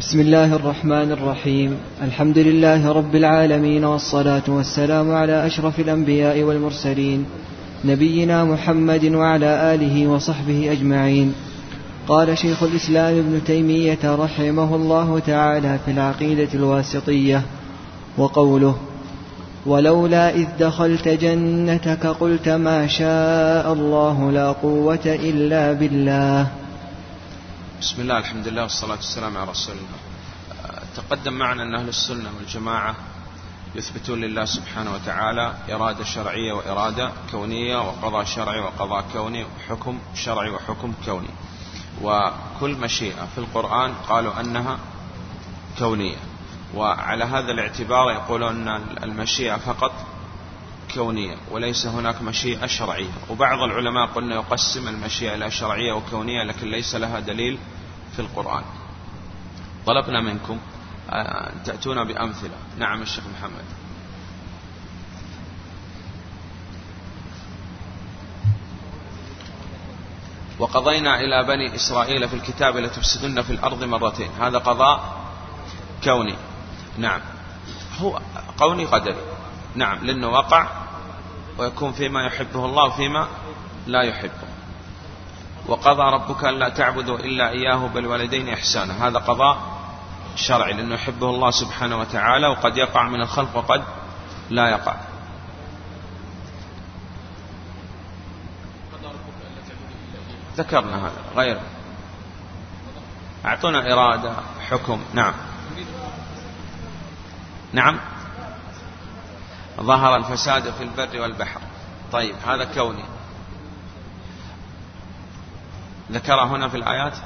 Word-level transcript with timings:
بسم 0.00 0.20
الله 0.20 0.56
الرحمن 0.56 1.12
الرحيم. 1.12 1.76
الحمد 2.02 2.38
لله 2.38 2.92
رب 2.92 3.14
العالمين 3.14 3.84
والصلاة 3.84 4.42
والسلام 4.48 5.14
على 5.14 5.46
أشرف 5.46 5.80
الأنبياء 5.80 6.42
والمرسلين 6.42 7.24
نبينا 7.84 8.44
محمد 8.44 9.04
وعلى 9.04 9.74
آله 9.74 10.08
وصحبه 10.08 10.72
أجمعين. 10.72 11.34
قال 12.08 12.38
شيخ 12.38 12.62
الإسلام 12.62 13.18
ابن 13.18 13.44
تيمية 13.46 13.98
رحمه 14.04 14.76
الله 14.76 15.18
تعالى 15.18 15.78
في 15.84 15.90
العقيدة 15.90 16.48
الواسطية 16.54 17.42
وقوله 18.18 18.74
ولولا 19.66 20.34
إذ 20.34 20.46
دخلت 20.60 21.08
جنتك 21.08 22.06
قلت 22.06 22.48
ما 22.48 22.86
شاء 22.86 23.72
الله 23.72 24.30
لا 24.30 24.52
قوة 24.52 25.06
إلا 25.06 25.72
بالله. 25.72 26.59
بسم 27.80 28.02
الله 28.02 28.18
الحمد 28.18 28.48
لله 28.48 28.62
والصلاة 28.62 28.96
والسلام 28.96 29.36
على 29.36 29.50
رسول 29.50 29.76
الله. 29.76 29.98
تقدم 30.96 31.32
معنا 31.32 31.62
أن 31.62 31.74
أهل 31.74 31.88
السنة 31.88 32.30
والجماعة 32.36 32.94
يثبتون 33.74 34.20
لله 34.20 34.44
سبحانه 34.44 34.94
وتعالى 34.94 35.54
إرادة 35.70 36.04
شرعية 36.04 36.52
وإرادة 36.52 37.12
كونية 37.30 37.76
وقضاء 37.76 38.24
شرعي 38.24 38.60
وقضاء 38.60 39.04
كوني 39.12 39.44
وحكم 39.44 39.98
شرعي 40.14 40.50
وحكم 40.50 40.92
كوني. 41.04 41.30
وكل 42.02 42.70
مشيئة 42.76 43.26
في 43.34 43.38
القرآن 43.38 43.94
قالوا 44.08 44.40
أنها 44.40 44.78
كونية. 45.78 46.18
وعلى 46.74 47.24
هذا 47.24 47.52
الاعتبار 47.52 48.10
يقولون 48.10 48.68
أن 48.68 48.96
المشيئة 49.02 49.56
فقط 49.56 49.92
كونية 50.94 51.36
وليس 51.50 51.86
هناك 51.86 52.22
مشيئة 52.22 52.66
شرعية. 52.66 53.10
وبعض 53.30 53.58
العلماء 53.62 54.06
قلنا 54.06 54.34
يقسم 54.34 54.88
المشيئة 54.88 55.34
إلى 55.34 55.50
شرعية 55.50 55.92
وكونية 55.92 56.42
لكن 56.44 56.70
ليس 56.70 56.94
لها 56.94 57.20
دليل 57.20 57.58
في 58.12 58.18
القرآن. 58.18 58.62
طلبنا 59.86 60.20
منكم 60.20 60.58
أن 61.10 61.62
تأتون 61.64 62.04
بأمثلة. 62.04 62.56
نعم 62.78 63.02
الشيخ 63.02 63.24
محمد. 63.26 63.64
وقضينا 70.58 71.20
إلى 71.20 71.44
بني 71.46 71.74
إسرائيل 71.74 72.28
في 72.28 72.36
الكتاب 72.36 72.76
لتفسدن 72.76 73.42
في 73.42 73.50
الأرض 73.50 73.84
مرتين. 73.84 74.30
هذا 74.40 74.58
قضاء 74.58 75.20
كوني. 76.04 76.34
نعم. 76.98 77.20
هو 78.00 78.20
قوني 78.58 78.84
قدري. 78.84 79.16
نعم 79.74 80.04
لأنه 80.04 80.28
وقع 80.28 80.79
ويكون 81.60 81.92
فيما 81.92 82.26
يحبه 82.26 82.64
الله 82.64 82.84
وفيما 82.84 83.28
لا 83.86 84.02
يحبه. 84.02 84.50
وقضى 85.66 86.02
ربك 86.02 86.44
ألا 86.44 86.68
تعبدوا 86.68 87.18
إلا 87.18 87.50
إياه 87.50 87.86
بالوالدين 87.86 88.48
إحسانا. 88.48 89.08
هذا 89.08 89.18
قضاء 89.18 89.58
شرعي 90.36 90.72
لأنه 90.72 90.94
يحبه 90.94 91.30
الله 91.30 91.50
سبحانه 91.50 92.00
وتعالى 92.00 92.46
وقد 92.46 92.76
يقع 92.76 93.02
من 93.02 93.20
الخلق 93.20 93.56
وقد 93.56 93.82
لا 94.50 94.68
يقع. 94.70 94.94
ذكرنا 100.56 101.06
هذا 101.06 101.22
غير. 101.36 101.60
أعطونا 103.44 103.92
إرادة 103.92 104.32
حكم 104.70 105.00
نعم. 105.14 105.32
نعم. 107.72 108.00
ظهر 109.82 110.16
الفساد 110.16 110.70
في 110.70 110.82
البر 110.82 111.20
والبحر. 111.20 111.60
طيب 112.12 112.34
هذا 112.46 112.64
كوني. 112.64 113.04
ذكر 116.12 116.44
هنا 116.44 116.68
في 116.68 116.76
الآيات؟ 116.76 117.16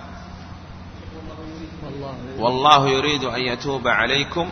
والله 2.39 2.89
يريد 2.89 3.25
أن 3.25 3.41
يتوب 3.41 3.89
عليكم. 3.89 4.51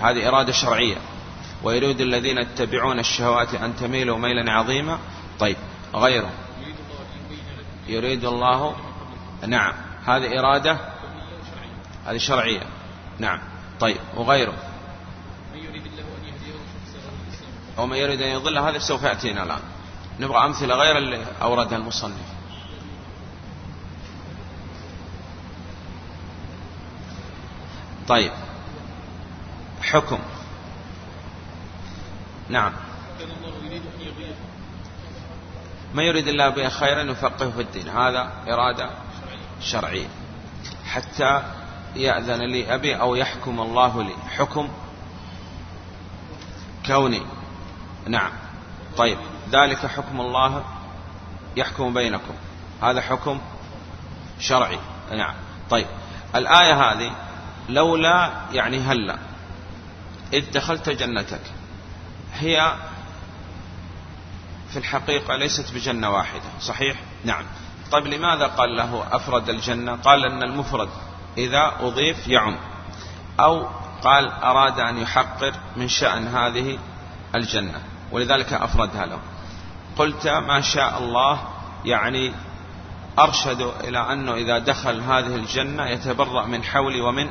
هذه 0.00 0.28
إرادة 0.28 0.52
شرعية. 0.52 0.96
ويريد 1.62 2.00
الذين 2.00 2.38
يتبعون 2.38 2.98
الشهوات 2.98 3.54
أن 3.54 3.76
تميلوا 3.76 4.18
ميلا 4.18 4.52
عظيما. 4.52 4.98
طيب 5.38 5.56
غيره. 5.94 6.30
يريد 7.86 8.24
الله؟ 8.24 8.76
نعم. 9.46 9.72
هذه 10.06 10.38
إرادة؟ 10.38 10.78
هذه 12.06 12.18
شرعية. 12.18 12.62
نعم. 13.18 13.38
طيب 13.80 14.00
وغيره. 14.16 14.54
ومن 17.78 17.96
يريد 17.96 18.22
أن 18.22 18.28
يضل 18.28 18.58
هذا 18.58 18.78
سوف 18.78 19.02
يأتينا 19.02 19.42
الآن. 19.42 19.60
نبغى 20.20 20.46
أمثلة 20.46 20.74
غير 20.74 20.98
اللي 20.98 21.26
أوردها 21.42 21.78
المصنف. 21.78 22.34
طيب. 28.08 28.32
حكم. 29.82 30.18
نعم. 32.48 32.72
ما 35.94 36.02
يريد 36.02 36.28
الله 36.28 36.48
به 36.48 36.68
خيرا 36.68 37.02
يفقهه 37.02 37.50
في 37.50 37.60
الدين. 37.60 37.88
هذا 37.88 38.32
إرادة 38.48 38.90
شرعية. 39.60 40.06
حتى 40.86 41.42
يأذن 41.96 42.40
لي 42.40 42.74
أبي 42.74 43.00
أو 43.00 43.14
يحكم 43.14 43.60
الله 43.60 44.02
لي. 44.02 44.14
حكم 44.36 44.68
كوني. 46.86 47.22
نعم. 48.06 48.30
طيب 48.96 49.18
ذلك 49.50 49.86
حكم 49.86 50.20
الله 50.20 50.64
يحكم 51.56 51.94
بينكم. 51.94 52.34
هذا 52.82 53.00
حكم 53.00 53.40
شرعي. 54.40 54.78
نعم. 55.12 55.34
طيب 55.70 55.86
الآية 56.34 56.74
هذه 56.74 57.12
لولا 57.68 58.30
يعني 58.52 58.78
هلا 58.78 59.18
إذ 60.32 60.50
دخلت 60.50 60.90
جنتك 60.90 61.40
هي 62.34 62.74
في 64.70 64.76
الحقيقة 64.78 65.36
ليست 65.36 65.74
بجنة 65.74 66.10
واحدة 66.10 66.42
صحيح؟ 66.60 66.96
نعم. 67.24 67.44
طيب 67.92 68.06
لماذا 68.06 68.46
قال 68.46 68.76
له 68.76 69.06
أفرد 69.12 69.48
الجنة؟ 69.48 69.96
قال 69.96 70.24
أن 70.24 70.42
المفرد 70.42 70.88
إذا 71.38 71.72
أضيف 71.80 72.28
يعم 72.28 72.56
أو 73.40 73.68
قال 74.02 74.28
أراد 74.28 74.80
أن 74.80 74.98
يحقر 74.98 75.54
من 75.76 75.88
شأن 75.88 76.26
هذه 76.26 76.78
الجنة. 77.36 77.80
ولذلك 78.12 78.52
أفردها 78.52 79.06
له 79.06 79.18
قلت 79.96 80.28
ما 80.28 80.60
شاء 80.60 80.98
الله 80.98 81.40
يعني 81.84 82.32
أرشد 83.18 83.70
إلى 83.84 84.12
أنه 84.12 84.34
إذا 84.34 84.58
دخل 84.58 85.00
هذه 85.00 85.34
الجنة 85.34 85.86
يتبرأ 85.86 86.46
من 86.46 86.64
حولي 86.64 87.00
ومن 87.00 87.30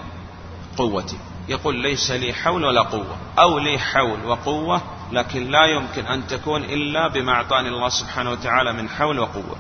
قوتي. 0.78 1.18
يقول 1.48 1.76
ليس 1.76 2.12
لي 2.12 2.34
حول 2.34 2.66
ولا 2.66 2.82
قوة. 2.82 3.18
أو 3.40 3.60
لي 3.60 3.80
حول 3.80 4.26
وقوة 4.26 4.82
لكن 5.12 5.52
لا 5.52 5.66
يمكن 5.66 6.06
أن 6.06 6.28
تكون 6.28 6.64
إلا 6.64 7.08
بما 7.08 7.32
أعطاني 7.32 7.70
الله 7.70 7.90
سبحانه 7.90 8.32
وتعالى 8.32 8.74
من 8.74 8.90
حول 8.90 9.20
وقوة. 9.20 9.56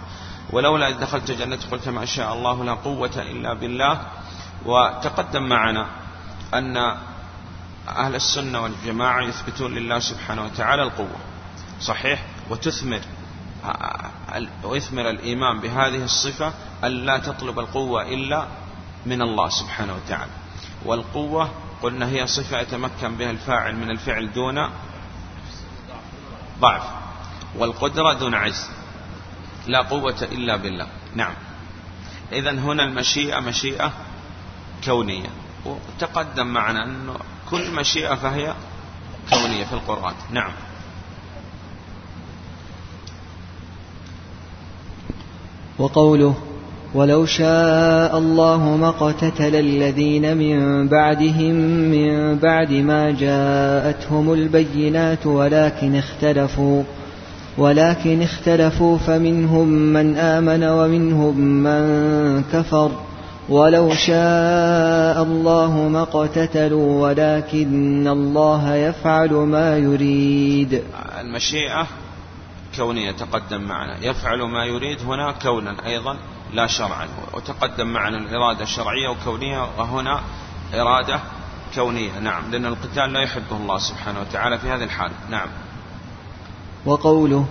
ولولا 0.52 0.88
إذ 0.88 1.00
دخلت 1.00 1.32
جنتي 1.32 1.68
قلت 1.68 1.90
ما 1.90 2.06
شاء 2.06 2.34
الله 2.34 2.64
لا 2.64 2.74
قوة 2.74 3.12
إلا 3.18 3.54
بالله. 3.54 4.02
وتقدم 4.66 5.44
معنا 5.44 5.88
أن 6.54 6.98
أهل 7.88 8.16
السنة 8.16 8.60
والجماعة 8.60 9.22
يثبتون 9.22 9.76
لله 9.76 10.00
سبحانه 10.00 10.46
وتعالى 10.46 10.84
القوة. 10.84 11.18
صحيح؟ 11.82 12.26
وتثمر 12.50 13.02
ويثمر 14.64 15.10
الإيمان 15.10 15.60
بهذه 15.60 16.04
الصفة 16.04 16.54
أن 16.84 16.92
لا 16.92 17.18
تطلب 17.18 17.60
القوة 17.60 18.02
إلا 18.02 18.48
من 19.06 19.22
الله 19.22 19.50
سبحانه 19.50 19.96
وتعالى. 19.96 20.32
والقوة 20.86 21.52
قلنا 21.82 22.08
هي 22.08 22.28
صفة 22.28 22.60
يتمكن 22.60 23.16
بها 23.16 23.32
الفاعل 23.32 23.76
من 23.76 23.90
الفعل 23.90 24.34
دون 24.34 24.70
ضعف. 26.60 26.84
والقدرة 27.56 28.14
دون 28.14 28.34
عجز. 28.34 28.70
لا 29.68 29.82
قوة 29.82 30.28
إلا 30.32 30.56
بالله. 30.56 30.88
نعم. 31.16 31.34
إذا 32.32 32.52
هنا 32.52 32.84
المشيئة 32.84 33.40
مشيئة 33.40 33.92
كونية. 34.84 35.30
وتقدم 35.66 36.48
معنا 36.48 36.84
أنه 36.84 37.20
كل 37.54 37.72
مشيئة 37.72 38.16
فهي 38.16 38.54
كونية 39.30 39.64
في 39.66 39.74
القرآن. 39.74 40.14
نعم. 40.32 40.52
وقوله 45.80 46.36
ولو 46.94 47.26
شاء 47.26 48.18
الله 48.18 48.78
ما 48.78 48.90
اقتتل 48.90 49.56
الذين 49.56 50.38
من 50.38 50.88
بعدهم 50.88 51.56
من 51.94 52.38
بعد 52.38 52.72
ما 52.72 53.12
جاءتهم 53.12 54.34
البينات 54.34 55.26
ولكن 55.26 55.96
اختلفوا 55.96 56.84
ولكن 57.58 58.22
اختلفوا 58.22 58.98
فمنهم 58.98 59.68
من 59.68 60.18
آمن 60.18 60.64
ومنهم 60.64 61.38
من 61.40 62.44
كفر. 62.54 62.92
ولو 63.50 63.94
شاء 63.94 65.24
الله 65.24 65.72
ما 65.72 66.02
اقتتلوا 66.02 67.02
ولكن 67.02 68.08
الله 68.08 68.76
يفعل 68.76 69.34
ما 69.34 69.78
يريد. 69.78 70.84
المشيئة 71.20 71.88
كونية 72.76 73.12
تقدم 73.12 73.62
معنا. 73.62 73.98
يفعل 74.02 74.42
ما 74.42 74.66
يريد 74.66 75.02
هنا 75.02 75.32
كونا 75.32 75.86
أيضا 75.86 76.18
لا 76.54 76.68
شرعا. 76.68 77.08
وتقدم 77.34 77.88
معنا 77.88 78.18
الإرادة 78.18 78.64
الشرعية 78.64 79.08
وكونية 79.10 79.68
وهنا 79.78 80.20
إرادة 80.74 81.20
كونية. 81.76 82.20
نعم 82.20 82.52
لأن 82.52 82.66
القتال 82.66 83.14
لا 83.14 83.22
يحبه 83.22 83.58
الله 83.58 83.78
سبحانه 83.78 84.20
وتعالى 84.22 84.58
في 84.58 84.68
هذه 84.68 84.84
الحال 84.84 85.12
نعم. 85.30 85.48
وقوله 86.86 87.46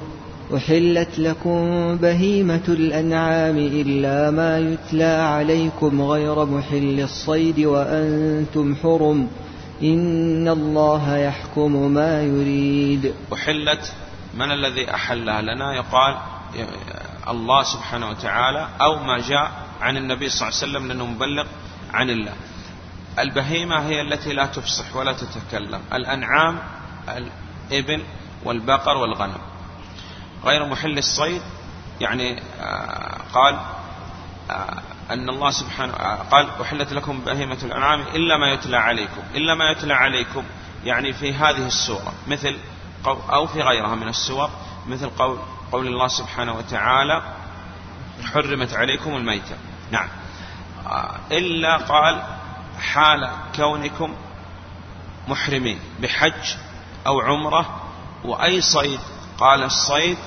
أحلت 0.56 1.18
لكم 1.18 1.96
بهيمة 1.96 2.64
الأنعام 2.68 3.58
إلا 3.58 4.30
ما 4.30 4.58
يتلى 4.58 5.04
عليكم 5.04 6.02
غير 6.02 6.44
محل 6.44 7.00
الصيد 7.00 7.60
وأنتم 7.60 8.76
حرم 8.82 9.30
إن 9.82 10.48
الله 10.48 11.16
يحكم 11.16 11.92
ما 11.92 12.22
يريد. 12.22 13.14
أحلت 13.32 13.92
من 14.34 14.50
الذي 14.50 14.94
أحلها 14.94 15.42
لنا؟ 15.42 15.74
يقال 15.74 16.16
الله 17.28 17.62
سبحانه 17.62 18.10
وتعالى 18.10 18.68
أو 18.80 18.98
ما 19.04 19.18
جاء 19.18 19.52
عن 19.80 19.96
النبي 19.96 20.28
صلى 20.28 20.48
الله 20.48 20.58
عليه 20.58 20.68
وسلم 20.68 20.88
لأنه 20.88 21.06
مبلغ 21.06 21.46
عن 21.94 22.10
الله. 22.10 22.32
البهيمة 23.18 23.78
هي 23.78 24.00
التي 24.00 24.32
لا 24.32 24.46
تفصح 24.46 24.96
ولا 24.96 25.12
تتكلم. 25.12 25.80
الأنعام 25.92 26.58
الإبل 27.08 28.02
والبقر 28.44 28.96
والغنم. 28.96 29.51
غير 30.44 30.66
محل 30.66 30.98
الصيد. 30.98 31.42
يعني 32.00 32.42
آه، 32.60 33.18
قال 33.34 33.60
آه، 34.50 34.82
أن 35.10 35.28
الله 35.28 35.50
سبحانه 35.50 35.92
آه، 35.92 36.16
قال 36.30 36.48
أحلت 36.62 36.92
لكم 36.92 37.20
بهيمة 37.20 37.58
الأنعام 37.62 38.00
إلا 38.00 38.36
ما 38.36 38.52
يتلى 38.52 38.76
عليكم 38.76 39.22
إلا 39.34 39.54
ما 39.54 39.70
يتلى 39.70 39.94
عليكم. 39.94 40.44
يعني 40.84 41.12
في 41.12 41.34
هذه 41.34 41.66
السورة 41.66 42.12
مثل 42.28 42.56
أو 43.06 43.46
في 43.46 43.62
غيرها 43.62 43.94
من 43.94 44.08
السور 44.08 44.50
مثل 44.88 45.10
قول, 45.10 45.38
قول 45.72 45.86
الله 45.86 46.08
سبحانه 46.08 46.52
وتعالى 46.52 47.22
حرمت 48.32 48.74
عليكم 48.74 49.16
الميتة. 49.16 49.56
نعم. 49.90 50.08
إلا 51.32 51.76
قال 51.76 52.22
حال 52.80 53.30
كونكم 53.56 54.14
محرمين 55.28 55.78
بحج 56.00 56.54
أو 57.06 57.20
عمرة 57.20 57.82
وأي 58.24 58.60
صيد 58.60 59.00
قال 59.38 59.62
الصيد 59.62 60.18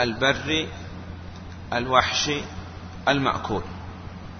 البري 0.00 0.68
الوحشي 1.72 2.40
المأكول. 3.08 3.62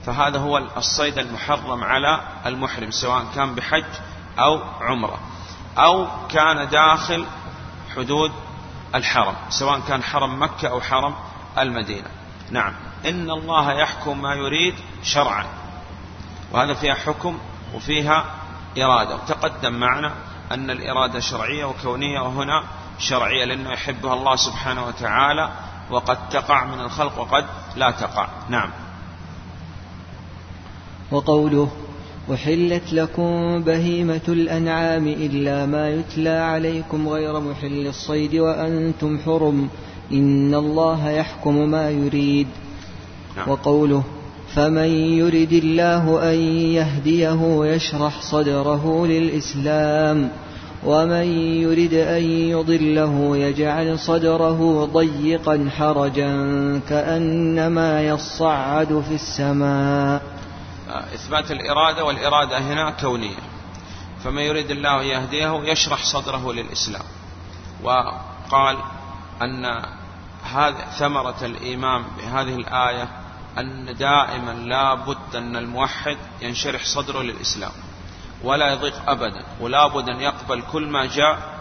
فهذا 0.06 0.38
هو 0.38 0.58
الصيد 0.76 1.18
المحرم 1.18 1.84
على 1.84 2.20
المحرم 2.46 2.90
سواء 2.90 3.26
كان 3.34 3.54
بحج 3.54 3.84
أو 4.38 4.60
عمرة 4.80 5.18
أو 5.78 6.06
كان 6.28 6.68
داخل 6.68 7.26
حدود 7.96 8.32
الحرم 8.94 9.34
سواء 9.50 9.80
كان 9.80 10.02
حرم 10.02 10.42
مكة 10.42 10.68
أو 10.68 10.80
حرم 10.80 11.14
المدينة. 11.58 12.08
نعم. 12.50 12.72
إن 13.04 13.30
الله 13.30 13.72
يحكم 13.72 14.22
ما 14.22 14.34
يريد 14.34 14.74
شرعا. 15.02 15.46
وهذا 16.52 16.74
فيها 16.74 16.94
حكم 16.94 17.38
وفيها 17.74 18.24
إرادة. 18.78 19.14
وتقدم 19.14 19.72
معنا 19.72 20.12
أن 20.52 20.70
الإرادة 20.70 21.20
شرعية 21.20 21.64
وكونية 21.64 22.20
وهنا 22.20 22.64
شرعية 22.98 23.44
لأنه 23.44 23.72
يحبها 23.72 24.14
الله 24.14 24.36
سبحانه 24.36 24.86
وتعالى 24.86 25.50
وقد 25.90 26.28
تقع 26.28 26.64
من 26.64 26.80
الخلق 26.80 27.20
وقد 27.20 27.44
لا 27.76 27.90
تقع. 27.90 28.28
نعم. 28.48 28.70
وقوله 31.12 31.68
أحلت 32.34 32.92
لكم 32.92 33.62
بهيمة 33.62 34.20
الأنعام 34.28 35.06
إلا 35.06 35.66
ما 35.66 35.88
يتلى 35.88 36.38
عليكم 36.38 37.08
غير 37.08 37.40
محل 37.40 37.86
الصيد 37.86 38.34
وأنتم 38.34 39.18
حرم. 39.18 39.68
إن 40.12 40.54
الله 40.54 41.10
يحكم 41.10 41.70
ما 41.70 41.90
يريد. 41.90 42.48
نعم. 43.36 43.48
وقوله 43.48 44.04
فمن 44.54 44.90
يرد 45.18 45.52
الله 45.52 46.32
أن 46.32 46.38
يهديه 46.50 47.64
يشرح 47.64 48.20
صدره 48.20 49.06
للإسلام. 49.06 50.30
ومن 50.84 51.26
يرد 51.62 51.94
أن 51.94 52.22
يضله 52.24 53.36
يجعل 53.36 53.98
صدره 53.98 54.84
ضيقا 54.84 55.70
حرجا 55.78 56.30
كأنما 56.88 58.02
يصعد 58.02 59.04
في 59.08 59.14
السماء. 59.14 60.22
إثبات 61.14 61.50
الإرادة 61.50 62.04
والإرادة 62.04 62.58
هنا 62.58 62.90
كونية. 62.90 63.42
فمن 64.24 64.42
يريد 64.42 64.70
الله 64.70 65.02
يهديه 65.02 65.72
يشرح 65.72 66.04
صدره 66.04 66.52
للإسلام. 66.52 67.04
وقال 67.82 68.76
أن 69.42 69.64
هذه 70.54 70.84
ثمرة 70.98 71.40
الإيمان 71.42 72.04
بهذه 72.18 72.54
الآية 72.56 73.08
أن 73.58 73.96
دائما 73.98 74.52
لا 74.52 74.94
بد 74.94 75.36
أن 75.36 75.56
الموحد 75.56 76.16
ينشرح 76.42 76.84
صدره 76.84 77.22
للإسلام. 77.22 77.72
ولا 78.44 78.72
يضيق 78.72 79.10
أبدا 79.10 79.44
ولا 79.60 79.86
بد 79.86 80.08
أن 80.08 80.20
يقبل 80.20 80.62
كل 80.72 80.86
ما 80.86 81.06
جاء 81.06 81.54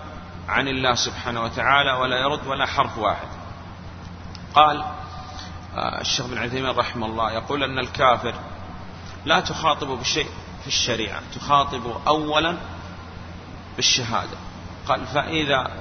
عن 0.49 0.67
الله 0.67 0.95
سبحانه 0.95 1.43
وتعالى 1.43 1.91
ولا 1.91 2.17
يرد 2.17 2.47
ولا 2.47 2.65
حرف 2.65 2.97
واحد. 2.97 3.27
قال 4.53 4.83
آه، 5.75 6.01
الشيخ 6.01 6.25
بن 6.25 6.37
عثيمين 6.37 6.75
رحمه 6.75 7.05
الله 7.05 7.31
يقول 7.31 7.63
أن 7.63 7.79
الكافر 7.79 8.33
لا 9.25 9.39
تخاطب 9.39 9.87
بشيء 9.87 10.27
في 10.61 10.67
الشريعة 10.67 11.21
تخاطب 11.35 11.81
أولا 12.07 12.57
بالشهادة. 13.75 14.37
قال 14.87 15.05
فإذا 15.05 15.71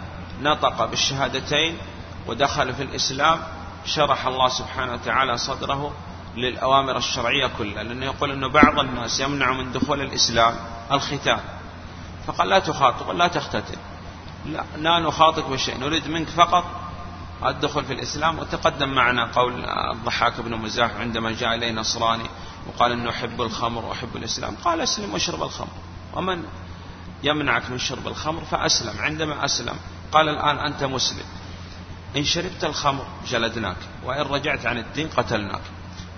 نطق 0.41 0.85
بالشهادتين 0.85 1.79
ودخل 2.27 2.75
في 2.75 2.83
الإسلام 2.83 3.43
شرح 3.85 4.27
الله 4.27 4.49
سبحانه 4.49 4.93
وتعالى 4.93 5.37
صدره 5.37 5.93
للأوامر 6.37 6.97
الشرعية 6.97 7.51
كلها 7.59 7.83
لأنه 7.83 8.07
يقول 8.07 8.31
أنه 8.31 8.49
بعض 8.49 8.79
الناس 8.79 9.21
يمنع 9.21 9.53
من 9.53 9.73
دخول 9.73 10.01
الإسلام 10.01 10.55
الختان 10.93 11.41
فقال 12.27 12.49
لا 12.49 12.59
تخاطب 12.59 13.11
لا 13.11 13.29
تختتن 13.29 13.79
لا, 14.47 14.65
لا 14.77 14.99
نخاطب 14.99 15.51
بشيء 15.51 15.79
نريد 15.79 16.09
منك 16.09 16.29
فقط 16.29 16.65
الدخول 17.47 17.85
في 17.85 17.93
الإسلام. 17.93 18.39
وتقدم 18.39 18.89
معنا 18.89 19.33
قول 19.33 19.65
الضحاك 19.65 20.41
بن 20.41 20.55
مزاح 20.55 20.91
عندما 20.97 21.33
جاء 21.33 21.55
إليه 21.55 21.73
نصراني 21.73 22.27
وقال 22.67 22.93
أنه 22.93 23.11
أحب 23.11 23.43
الخمر 23.43 23.85
وأحب 23.85 24.17
الإسلام. 24.17 24.57
قال 24.65 24.81
أسلم 24.81 25.13
واشرب 25.13 25.43
الخمر. 25.43 25.69
ومن 26.15 26.45
يمنعك 27.23 27.71
من 27.71 27.79
شرب 27.79 28.07
الخمر 28.07 28.45
فأسلم 28.45 29.01
عندما 29.01 29.45
أسلم 29.45 29.77
قال 30.13 30.29
الآن 30.29 30.59
أنت 30.59 30.85
مسلم. 30.85 31.25
إن 32.17 32.25
شربت 32.25 32.65
الخمر 32.65 33.07
جلدناك 33.29 33.77
وإن 34.05 34.21
رجعت 34.21 34.67
عن 34.67 34.79
الدين 34.79 35.09
قتلناك. 35.09 35.63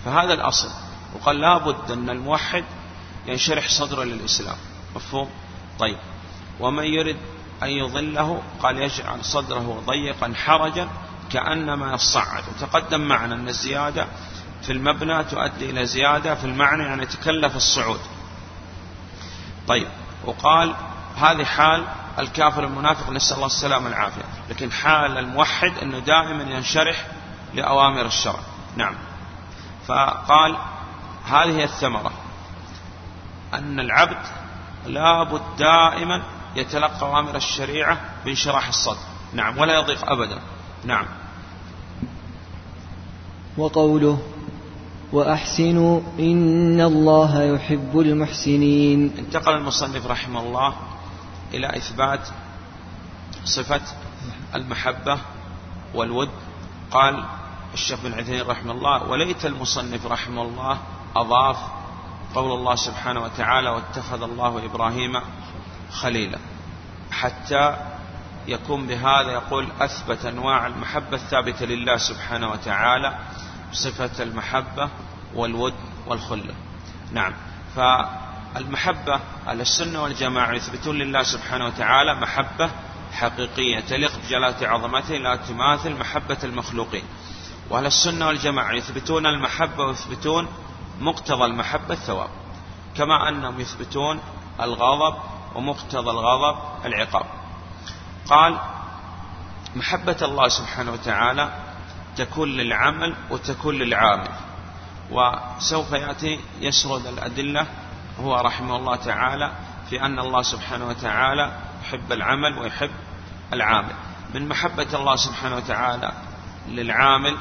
فهذا 0.04 0.34
الأصل. 0.34 0.68
وقال 1.14 1.40
لابد 1.40 1.90
أن 1.90 2.10
الموحد 2.10 2.64
ينشرح 3.26 3.68
صدره 3.68 4.04
للإسلام. 4.04 4.56
مفهوم؟ 4.96 5.30
طيب. 5.78 5.98
ومن 6.60 6.84
يرد 6.84 7.16
أن 7.62 7.68
يضله 7.68 8.42
قال 8.62 8.78
يجعل 8.78 9.24
صدره 9.24 9.82
ضيقا 9.86 10.32
حرجا 10.34 10.88
كأنما 11.32 11.94
يصعد 11.94 12.44
وتقدم 12.48 13.00
معنا 13.00 13.34
أن 13.34 13.48
الزيادة 13.48 14.06
في 14.62 14.72
المبنى 14.72 15.24
تؤدي 15.24 15.70
إلى 15.70 15.86
زيادة 15.86 16.34
في 16.34 16.44
المعنى 16.44 16.82
يعني 16.82 17.06
تكلف 17.06 17.56
الصعود. 17.56 18.00
طيب. 19.68 19.88
وقال 20.24 20.74
هذه 21.16 21.44
حال 21.44 21.84
الكافر 22.18 22.64
المنافق 22.64 23.10
نسأل 23.10 23.36
الله 23.36 23.46
السلامة 23.46 23.84
والعافية. 23.84 24.22
لكن 24.50 24.72
حال 24.72 25.18
الموحد 25.18 25.72
أنه 25.82 25.98
دائما 25.98 26.42
ينشرح 26.42 27.06
لأوامر 27.54 28.06
الشرع. 28.06 28.40
نعم. 28.76 28.94
فقال 29.86 30.56
هذه 31.24 31.64
الثمرة. 31.64 32.12
أن 33.58 33.80
العبد 33.80 34.26
لابد 34.86 35.42
دائما 35.58 36.22
يتلقى 36.56 37.02
أوامر 37.02 37.36
الشريعة 37.36 38.00
بانشراح 38.24 38.68
الصدر. 38.68 39.00
نعم 39.32 39.58
ولا 39.58 39.74
يضيق 39.74 40.10
أبدا. 40.10 40.38
نعم. 40.84 41.06
وقوله 43.56 44.18
وأحسنوا 45.12 46.00
إن 46.18 46.80
الله 46.80 47.42
يحب 47.42 47.98
المحسنين. 47.98 49.14
انتقل 49.18 49.54
المصنف 49.54 50.06
رحمه 50.06 50.40
الله 50.40 50.74
إلى 51.54 51.76
إثبات 51.76 52.28
صفة 53.44 53.82
المحبة 54.54 55.18
والود. 55.94 56.30
قال 56.90 57.24
الشيخ 57.74 58.00
بن 58.04 58.14
عثيمين 58.14 58.42
رحمه 58.42 58.72
الله 58.72 59.02
وليت 59.02 59.46
المصنف 59.46 60.06
رحمه 60.06 60.42
الله 60.42 60.78
أضاف 61.16 61.56
قول 62.34 62.52
الله 62.52 62.74
سبحانه 62.74 63.22
وتعالى 63.22 63.70
واتخذ 63.70 64.22
الله 64.22 64.64
إبراهيم 64.64 65.20
خليلا. 65.92 66.38
حتى 67.10 67.76
يكون 68.46 68.86
بهذا 68.86 69.32
يقول 69.32 69.68
أثبت 69.80 70.24
أنواع 70.24 70.66
المحبة 70.66 71.16
الثابتة 71.16 71.66
لله 71.66 71.96
سبحانه 71.96 72.50
وتعالى 72.50 73.18
صفة 73.72 74.22
المحبة 74.22 74.90
والود 75.34 75.74
والخلة. 76.06 76.54
نعم. 77.12 77.32
فالمحبة 77.76 79.20
على 79.46 79.62
السنة 79.62 80.02
والجماعة 80.02 80.52
يثبتون 80.52 80.98
لله 80.98 81.22
سبحانه 81.22 81.66
وتعالى 81.66 82.14
محبة 82.14 82.70
حقيقية 83.12 83.80
تليق 83.80 84.12
بجلالة 84.18 84.68
عظمته 84.68 85.16
لا 85.16 85.36
تماثل 85.36 85.96
محبة 85.96 86.38
المخلوقين. 86.44 87.04
وأهل 87.70 87.86
السنة 87.86 88.26
والجماعة 88.26 88.72
يثبتون 88.72 89.26
المحبة 89.26 89.84
ويثبتون 89.84 90.48
مقتضى 91.00 91.44
المحبة 91.44 91.94
الثواب 91.94 92.30
كما 92.96 93.28
أنهم 93.28 93.60
يثبتون 93.60 94.20
الغضب 94.60 95.16
ومقتضى 95.54 96.10
الغضب 96.10 96.58
العقاب. 96.84 97.26
قال 98.28 98.58
محبة 99.76 100.16
الله 100.22 100.48
سبحانه 100.48 100.92
وتعالى 100.92 101.52
تكون 102.16 102.48
للعمل 102.48 103.14
وتكون 103.30 103.74
للعامل 103.74 104.28
وسوف 105.10 105.92
يأتي 105.92 106.40
يسرد 106.60 107.06
الأدلة 107.06 107.66
هو 108.20 108.34
رحمه 108.36 108.76
الله 108.76 108.96
تعالى 108.96 109.52
في 109.90 110.02
أن 110.02 110.18
الله 110.18 110.42
سبحانه 110.42 110.86
وتعالى 110.86 111.52
يحب 111.82 112.12
العمل 112.12 112.58
ويحب 112.58 112.90
العامل. 113.52 113.94
من 114.34 114.48
محبة 114.48 114.86
الله 114.94 115.16
سبحانه 115.16 115.56
وتعالى 115.56 116.12
للعامل 116.68 117.36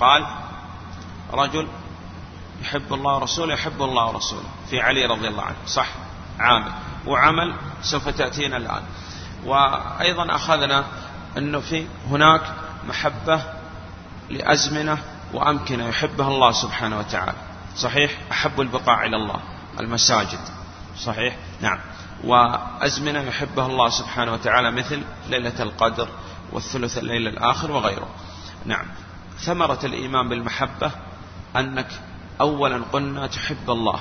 قال 0.00 0.26
رجل 1.32 1.68
يحب 2.62 2.94
الله 2.94 3.14
ورسوله 3.14 3.54
يحب 3.54 3.82
الله 3.82 4.08
ورسوله. 4.08 4.48
في 4.70 4.80
علي 4.80 5.06
رضي 5.06 5.28
الله 5.28 5.42
عنه 5.42 5.56
صح؟ 5.66 5.88
عامل. 6.38 6.72
وعمل 7.06 7.54
سوف 7.82 8.08
تأتينا 8.08 8.56
الآن. 8.56 8.82
وأيضا 9.44 10.34
أخذنا 10.34 10.84
أنه 11.38 11.60
في 11.60 11.86
هناك 12.10 12.42
محبة 12.88 13.42
لأزمنة 14.30 14.98
وأمكنة 15.32 15.88
يحبها 15.88 16.28
الله 16.28 16.52
سبحانه 16.52 16.98
وتعالى. 16.98 17.34
صحيح؟ 17.76 18.18
أحب 18.32 18.60
البقاع 18.60 19.04
إلى 19.04 19.16
الله 19.16 19.40
المساجد. 19.80 20.40
صحيح؟ 20.98 21.36
نعم. 21.60 21.78
وأزمنة 22.24 23.20
يحبها 23.20 23.66
الله 23.66 23.88
سبحانه 23.88 24.32
وتعالى 24.32 24.70
مثل 24.70 25.02
ليلة 25.28 25.62
القدر 25.62 26.08
والثلث 26.52 26.98
الليل 26.98 27.28
الآخر 27.28 27.70
وغيره. 27.70 28.08
نعم. 28.64 28.86
ثمرة 29.38 29.78
الإيمان 29.84 30.28
بالمحبة 30.28 30.90
أنك 31.56 31.88
أولا 32.40 32.84
قلنا 32.92 33.26
تحب 33.26 33.70
الله 33.70 34.00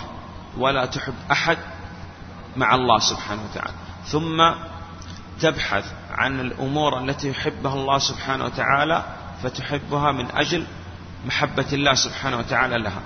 ولا 0.57 0.85
تحب 0.85 1.13
أحد 1.31 1.57
مع 2.57 2.75
الله 2.75 2.99
سبحانه 2.99 3.41
وتعالى. 3.51 3.73
ثم 4.05 4.51
تبحث 5.41 5.85
عن 6.11 6.39
الأمور 6.39 6.99
التي 6.99 7.29
يحبها 7.29 7.73
الله 7.73 7.99
سبحانه 7.99 8.45
وتعالى 8.45 9.03
فتحبها 9.43 10.11
من 10.11 10.31
أجل 10.31 10.65
محبة 11.25 11.65
الله 11.73 11.93
سبحانه 11.93 12.37
وتعالى 12.37 12.77
لها. 12.77 13.01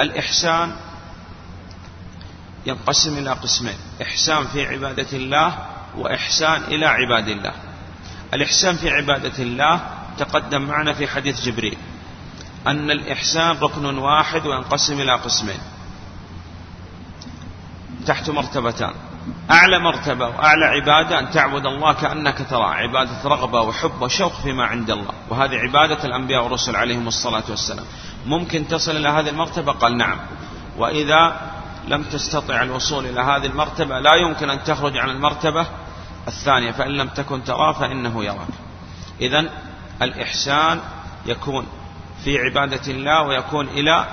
الإحسان 0.00 0.76
ينقسم 2.66 3.18
إلى 3.18 3.30
قسمين 3.32 3.76
إحسان 4.02 4.44
في 4.46 4.66
عبادة 4.66 5.12
الله 5.12 5.58
وإحسان 5.96 6.62
إلى 6.62 6.86
عباد 6.86 7.28
الله. 7.28 7.52
الإحسان 8.34 8.76
في 8.76 8.90
عبادة 8.90 9.42
الله 9.42 9.80
تقدم 10.18 10.62
معنا 10.62 10.92
في 10.92 11.06
حديث 11.06 11.40
جبريل. 11.40 11.78
أن 12.66 12.90
الإحسان 12.90 13.56
ركن 13.58 13.98
واحد 13.98 14.46
وينقسم 14.46 15.00
إلى 15.00 15.12
قسمين. 15.12 15.60
تحت 18.06 18.30
مرتبتان. 18.30 18.94
أعلى 19.50 19.78
مرتبة 19.78 20.28
وأعلى 20.28 20.64
عبادة 20.64 21.18
أن 21.18 21.30
تعبد 21.30 21.66
الله 21.66 21.92
كأنك 21.92 22.46
ترى 22.50 22.64
عبادة 22.64 23.24
رغبة 23.24 23.60
وحب 23.60 24.02
وشوق 24.02 24.32
فيما 24.32 24.64
عند 24.64 24.90
الله. 24.90 25.12
وهذه 25.28 25.56
عبادة 25.56 26.04
الأنبياء 26.04 26.44
والرسل 26.44 26.76
عليهم 26.76 27.08
الصلاة 27.08 27.44
والسلام. 27.48 27.86
ممكن 28.26 28.68
تصل 28.68 28.96
إلى 28.96 29.08
هذه 29.08 29.28
المرتبة؟ 29.28 29.72
قال 29.72 29.96
نعم. 29.96 30.18
وإذا 30.78 31.50
لم 31.88 32.02
تستطع 32.02 32.62
الوصول 32.62 33.06
إلى 33.06 33.20
هذه 33.20 33.46
المرتبة 33.46 33.98
لا 33.98 34.14
يمكن 34.14 34.50
أن 34.50 34.64
تخرج 34.64 34.98
عن 34.98 35.10
المرتبة 35.10 35.66
الثانية. 36.28 36.70
فإن 36.70 36.90
لم 36.90 37.08
تكن 37.08 37.44
تراه 37.44 37.72
فإنه 37.72 38.24
يراك. 38.24 38.48
إذا 39.20 39.50
الإحسان 40.02 40.80
يكون 41.26 41.66
في 42.24 42.38
عبادة 42.38 42.92
الله 42.92 43.22
ويكون 43.22 43.68
إلى 43.68 44.06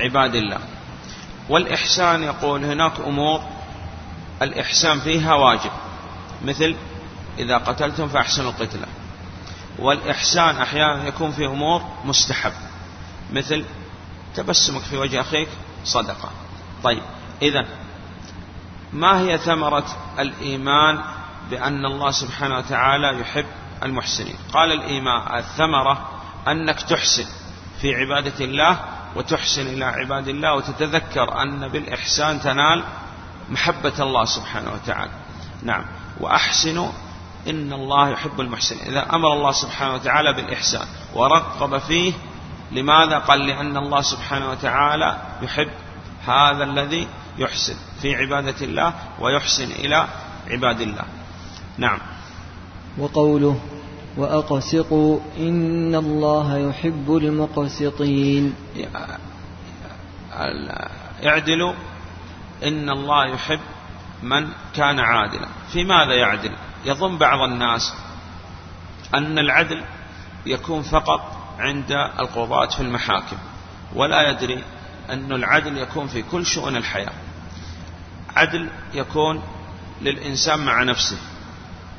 عباد 0.00 0.34
الله. 0.34 0.58
والإحسان 1.48 2.22
يقول 2.22 2.64
هناك 2.64 3.00
أمور 3.00 3.40
الإحسان 4.42 5.00
فيها 5.00 5.34
واجب. 5.34 5.70
مثل 6.44 6.76
إذا 7.38 7.58
قتلتم 7.58 8.08
فأحسنوا 8.08 8.50
القتلة. 8.50 8.86
والإحسان 9.78 10.56
أحيانا 10.56 11.08
يكون 11.08 11.32
في 11.32 11.46
أمور 11.46 11.82
مستحب. 12.04 12.52
مثل 13.32 13.64
تبسمك 14.34 14.82
في 14.82 14.96
وجه 14.96 15.20
أخيك 15.20 15.48
صدقة. 15.84 16.30
طيب 16.82 17.02
إذا 17.42 17.66
ما 18.92 19.20
هي 19.20 19.38
ثمرة 19.38 19.86
الإيمان 20.18 21.00
بأن 21.50 21.86
الله 21.86 22.10
سبحانه 22.10 22.58
وتعالى 22.58 23.20
يحب 23.20 23.46
المحسنين؟ 23.82 24.36
قال 24.52 24.72
الإيمان 24.72 25.38
الثمرة 25.38 26.08
أنك 26.48 26.82
تحسن. 26.82 27.26
في 27.80 27.94
عبادة 27.94 28.44
الله 28.44 28.80
وتحسن 29.16 29.66
إلى 29.66 29.84
عباد 29.84 30.28
الله 30.28 30.54
وتتذكر 30.54 31.42
أن 31.42 31.68
بالإحسان 31.68 32.40
تنال 32.40 32.84
محبة 33.50 33.92
الله 34.00 34.24
سبحانه 34.24 34.72
وتعالى. 34.72 35.10
نعم. 35.62 35.84
وأحسنوا 36.20 36.88
إن 37.48 37.72
الله 37.72 38.08
يحب 38.08 38.40
المحسنين. 38.40 38.82
إذا 38.82 39.14
أمر 39.14 39.32
الله 39.32 39.52
سبحانه 39.52 39.94
وتعالى 39.94 40.32
بالإحسان 40.32 40.86
ورغب 41.14 41.78
فيه 41.78 42.12
لماذا؟ 42.72 43.18
قال 43.18 43.46
لأن 43.46 43.76
الله 43.76 44.00
سبحانه 44.00 44.50
وتعالى 44.50 45.16
يحب 45.42 45.70
هذا 46.26 46.64
الذي 46.64 47.08
يحسن 47.38 47.74
في 48.02 48.14
عبادة 48.16 48.64
الله 48.64 48.94
ويحسن 49.20 49.70
إلى 49.70 50.06
عباد 50.50 50.80
الله. 50.80 51.04
نعم. 51.78 51.98
وقوله 52.98 53.60
وأقسطوا 54.16 55.20
إن 55.38 55.94
الله 55.94 56.58
يحب 56.58 57.16
المقسطين. 57.16 58.54
اعدلوا 61.26 61.74
إن 62.64 62.90
الله 62.90 63.26
يحب 63.26 63.60
من 64.22 64.48
كان 64.74 64.98
عادلا. 64.98 65.48
في 65.72 65.84
ماذا 65.84 66.14
يعدل؟ 66.14 66.52
يظن 66.84 67.18
بعض 67.18 67.40
الناس 67.40 67.94
أن 69.14 69.38
العدل 69.38 69.84
يكون 70.46 70.82
فقط 70.82 71.36
عند 71.58 71.92
القضاة 72.20 72.66
في 72.66 72.80
المحاكم 72.80 73.36
ولا 73.94 74.30
يدري 74.30 74.64
أن 75.10 75.32
العدل 75.32 75.78
يكون 75.78 76.06
في 76.06 76.22
كل 76.22 76.46
شؤون 76.46 76.76
الحياة. 76.76 77.12
عدل 78.36 78.68
يكون 78.94 79.42
للإنسان 80.02 80.64
مع 80.64 80.82
نفسه 80.82 81.18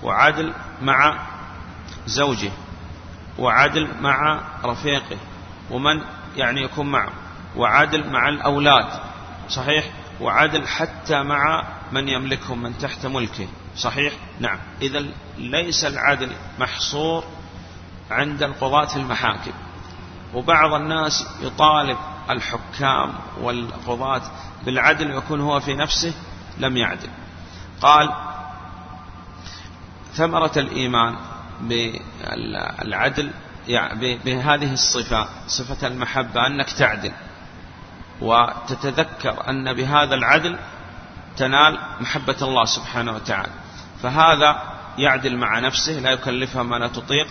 وعدل 0.04 0.54
مع 0.82 1.31
زوجه 2.06 2.52
وعدل 3.40 3.88
مع 4.02 4.42
رفيقه 4.66 5.18
ومن 5.72 6.02
يعني 6.36 6.62
يكون 6.62 6.92
معه 6.92 7.12
وعدل 7.56 8.10
مع 8.10 8.30
الأولاد 8.30 8.88
صحيح؟ 9.50 9.86
وعدل 10.22 10.68
حتى 10.68 11.24
مع 11.24 11.64
من 11.92 12.08
يملكهم 12.08 12.64
من 12.64 12.78
تحت 12.78 13.06
ملكه 13.06 13.48
صحيح؟ 13.78 14.14
نعم. 14.40 14.60
إذا 14.82 15.06
ليس 15.38 15.86
العدل 15.86 16.32
محصور 16.60 17.24
عند 18.12 18.44
القضاة 18.44 18.96
المحاكم. 18.96 19.52
وبعض 20.34 20.74
الناس 20.74 21.28
يطالب 21.42 21.98
الحكام 22.30 23.14
والقضاة 23.42 24.22
بالعدل 24.66 25.12
ويكون 25.12 25.42
هو 25.42 25.60
في 25.60 25.74
نفسه 25.74 26.14
لم 26.58 26.78
يعدل. 26.78 27.10
قال 27.82 28.14
ثمرة 30.14 30.52
الإيمان. 30.58 31.16
بالعدل 31.62 33.32
يعني 33.68 34.18
بهذه 34.18 34.74
الصفة 34.74 35.28
صفة 35.48 35.88
المحبة 35.88 36.48
أنك 36.48 36.72
تعدل. 36.72 37.12
وتتذكر 38.22 39.50
أن 39.50 39.74
بهذا 39.74 40.16
العدل 40.16 40.58
تنال 41.38 41.80
محبة 42.00 42.38
الله 42.42 42.66
سبحانه 42.66 43.12
وتعالى. 43.12 43.52
فهذا 44.04 44.62
يعدل 44.98 45.38
مع 45.38 45.60
نفسه 45.60 45.92
لا 45.92 46.12
يكلفها 46.12 46.64
ما 46.64 46.76
لا 46.76 46.88
تطيق 46.88 47.28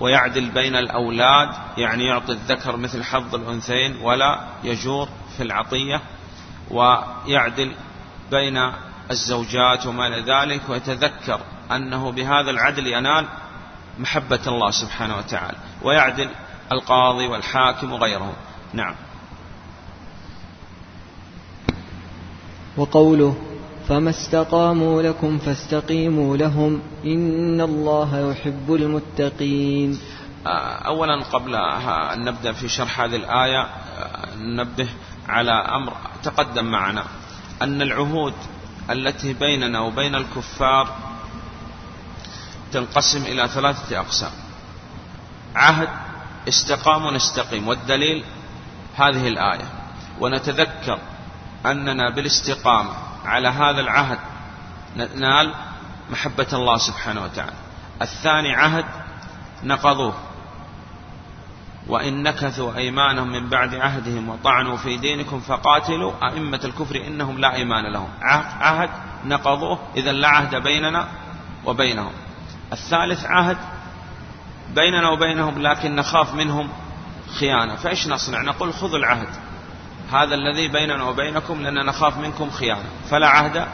ويعدل 0.00 0.50
بين 0.50 0.76
الأولاد 0.76 1.48
يعني 1.78 2.04
يعطي 2.04 2.32
الذكر 2.32 2.76
مثل 2.76 3.04
حظ 3.04 3.34
الأنثيين 3.34 3.96
ولا 3.96 4.40
يجور 4.64 5.08
في 5.36 5.42
العطية 5.42 6.00
ويعدل 6.70 7.72
بين 8.30 8.72
الزوجات 9.10 9.86
وما 9.86 10.06
إلى 10.06 10.32
ذلك 10.32 10.60
ويتذكر 10.68 11.40
أنه 11.70 12.12
بهذا 12.12 12.50
العدل 12.50 12.86
ينال 12.86 13.26
محبة 13.98 14.40
الله 14.46 14.70
سبحانه 14.70 15.16
وتعالى 15.16 15.56
ويعدل 15.82 16.28
القاضي 16.72 17.26
والحاكم 17.26 17.92
وغيرهم. 17.92 18.34
نعم. 18.72 18.94
وقوله 22.76 23.36
فما 23.88 24.10
استقاموا 24.10 25.02
لكم 25.02 25.38
فاستقيموا 25.38 26.36
لهم 26.36 26.82
إن 27.04 27.60
الله 27.60 28.30
يحب 28.30 28.74
المتقين. 28.74 29.98
أولا 30.86 31.22
قبل 31.22 31.54
أن 31.54 32.24
نبدأ 32.24 32.52
في 32.52 32.68
شرح 32.68 33.00
هذه 33.00 33.16
الآية 33.16 33.66
ننبه 34.38 34.88
على 35.28 35.52
أمر 35.52 35.92
تقدم 36.22 36.64
معنا 36.64 37.04
أن 37.62 37.82
العهود 37.82 38.34
التي 38.90 39.32
بيننا 39.32 39.80
وبين 39.80 40.14
الكفار 40.14 40.96
تنقسم 42.72 43.22
إلى 43.22 43.48
ثلاثة 43.48 44.00
أقسام. 44.00 44.30
عهد 45.54 45.88
استقام 46.48 47.06
ونستقيم. 47.06 47.68
والدليل 47.68 48.24
هذه 48.96 49.28
الآية. 49.28 49.64
ونتذكر 50.20 50.98
أننا 51.66 52.10
بالاستقامة 52.10 52.90
على 53.24 53.48
هذا 53.48 53.80
العهد 53.80 54.18
ننال 54.96 55.54
محبة 56.10 56.46
الله 56.52 56.76
سبحانه 56.78 57.22
وتعالى. 57.22 57.56
الثاني 58.02 58.54
عهد 58.54 58.84
نقضوه. 59.64 60.14
وإن 61.86 62.22
نكثوا 62.22 62.76
أيمانهم 62.76 63.32
من 63.32 63.48
بعد 63.48 63.74
عهدهم 63.74 64.28
وطعنوا 64.28 64.76
في 64.76 64.96
دينكم 64.96 65.40
فقاتلوا 65.40 66.12
أئمة 66.28 66.60
الكفر 66.64 66.96
إنهم 67.06 67.38
لا 67.38 67.54
إيمان 67.54 67.92
لهم. 67.92 68.08
عهد 68.22 68.90
نقضوه. 69.24 69.78
إذا 69.96 70.12
لا 70.12 70.28
عهد 70.28 70.54
بيننا 70.54 71.08
وبينهم. 71.64 72.12
الثالث 72.72 73.24
عهد 73.24 73.56
بيننا 74.74 75.10
وبينهم 75.10 75.62
لكن 75.62 75.96
نخاف 75.96 76.34
منهم 76.34 76.68
خيانة. 77.40 77.76
فإيش 77.76 78.08
نصنع؟ 78.08 78.42
نقول 78.42 78.74
خذوا 78.74 78.98
العهد. 78.98 79.28
هذا 80.12 80.34
الذي 80.34 80.68
بيننا 80.68 81.04
وبينكم 81.04 81.62
لأننا 81.62 81.82
نخاف 81.82 82.18
منكم 82.18 82.50
خيانة. 82.50 82.88
فلا 83.10 83.28
عهد 83.28 83.66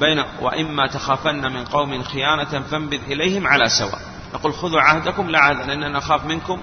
بين 0.00 0.24
وإما 0.40 0.86
تخافن 0.86 1.52
من 1.52 1.64
قوم 1.64 2.02
خيانة 2.02 2.60
فانبذ 2.70 3.00
إليهم 3.10 3.46
على 3.46 3.68
سواء. 3.68 4.00
نقول 4.34 4.54
خذوا 4.54 4.80
عهدكم 4.80 5.30
لا 5.30 5.38
عهد 5.38 5.56
لأننا 5.56 5.88
نخاف 5.88 6.24
منكم 6.24 6.62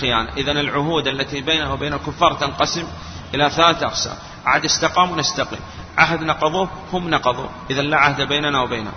خيانة. 0.00 0.32
إذا 0.36 0.52
العهود 0.52 1.06
التي 1.06 1.40
بيننا 1.40 1.72
وبين 1.72 1.92
الكفار 1.92 2.32
تنقسم 2.32 2.88
إلى 3.34 3.50
ثلاثة 3.50 3.86
أقسام. 3.86 4.16
عهد 4.46 4.64
استقاموا 4.64 5.16
نستقيم. 5.16 5.60
عهد 5.98 6.22
نقضوه 6.22 6.68
هم 6.92 7.10
نقضوه. 7.10 7.48
إذا 7.70 7.82
لا 7.82 7.96
عهد 7.96 8.20
بيننا 8.22 8.60
وبينهم 8.60 8.92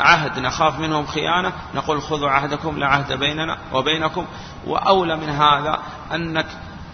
عهد 0.00 0.38
نخاف 0.38 0.78
منهم 0.78 1.06
خيانة 1.06 1.52
نقول 1.74 2.02
خذوا 2.02 2.30
عهدكم 2.30 2.78
لا 2.78 2.86
عهد 2.86 3.12
بيننا 3.12 3.58
وبينكم. 3.72 4.26
وأولى 4.66 5.16
من 5.16 5.28
هذا 5.28 5.78
أنك 6.14 6.46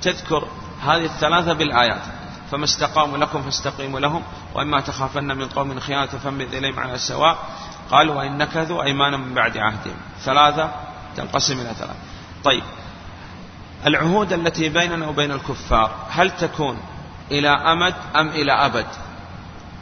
تذكر 0.02 0.49
هذه 0.82 1.04
الثلاثة 1.04 1.52
بالآيات. 1.52 2.02
فما 2.50 2.64
استقاموا 2.64 3.18
لكم 3.18 3.42
فاستقيموا 3.42 4.00
لهم. 4.00 4.23
وإما 4.54 4.80
تخافن 4.80 5.37
من 5.37 5.49
قوم 5.49 5.80
خيانة 5.80 6.06
فانبذ 6.06 6.54
إليهم 6.54 6.80
على 6.80 6.94
السواء. 6.94 7.38
قالوا 7.90 8.14
وإن 8.14 8.38
نكثوا 8.38 8.82
أيمانا 8.82 9.16
من 9.16 9.35
بعد 9.35 9.56
عهدهم. 9.59 9.97
ثلاثة 10.25 10.70
تنقسم 11.16 11.61
إلى 11.61 11.75
ثلاثة. 11.75 11.94
طيب. 12.44 12.62
العهود 13.87 14.32
التي 14.32 14.68
بيننا 14.68 15.09
وبين 15.09 15.30
الكفار 15.30 15.90
هل 16.11 16.30
تكون 16.30 16.78
إلى 17.30 17.49
أمد 17.49 17.94
أم 18.16 18.28
إلى 18.28 18.52
أبد؟ 18.52 18.87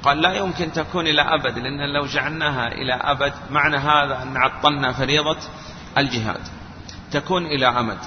قال 0.02 0.21
لا 0.21 0.33
يمكن 0.33 0.73
تكون 0.73 1.07
إلى 1.07 1.23
أبد 1.23 1.59
لأن 1.59 1.93
لو 1.93 2.07
جعلناها 2.07 2.69
إلى 2.69 2.95
أبد 2.95 3.33
معنى 3.50 3.76
هذا 3.76 4.23
أن 4.23 4.37
عطلنا 4.37 4.93
فريضة 4.93 5.37
الجهاد. 5.99 6.40
تكون 7.12 7.47
إلى 7.47 7.67
أمد. 7.67 7.99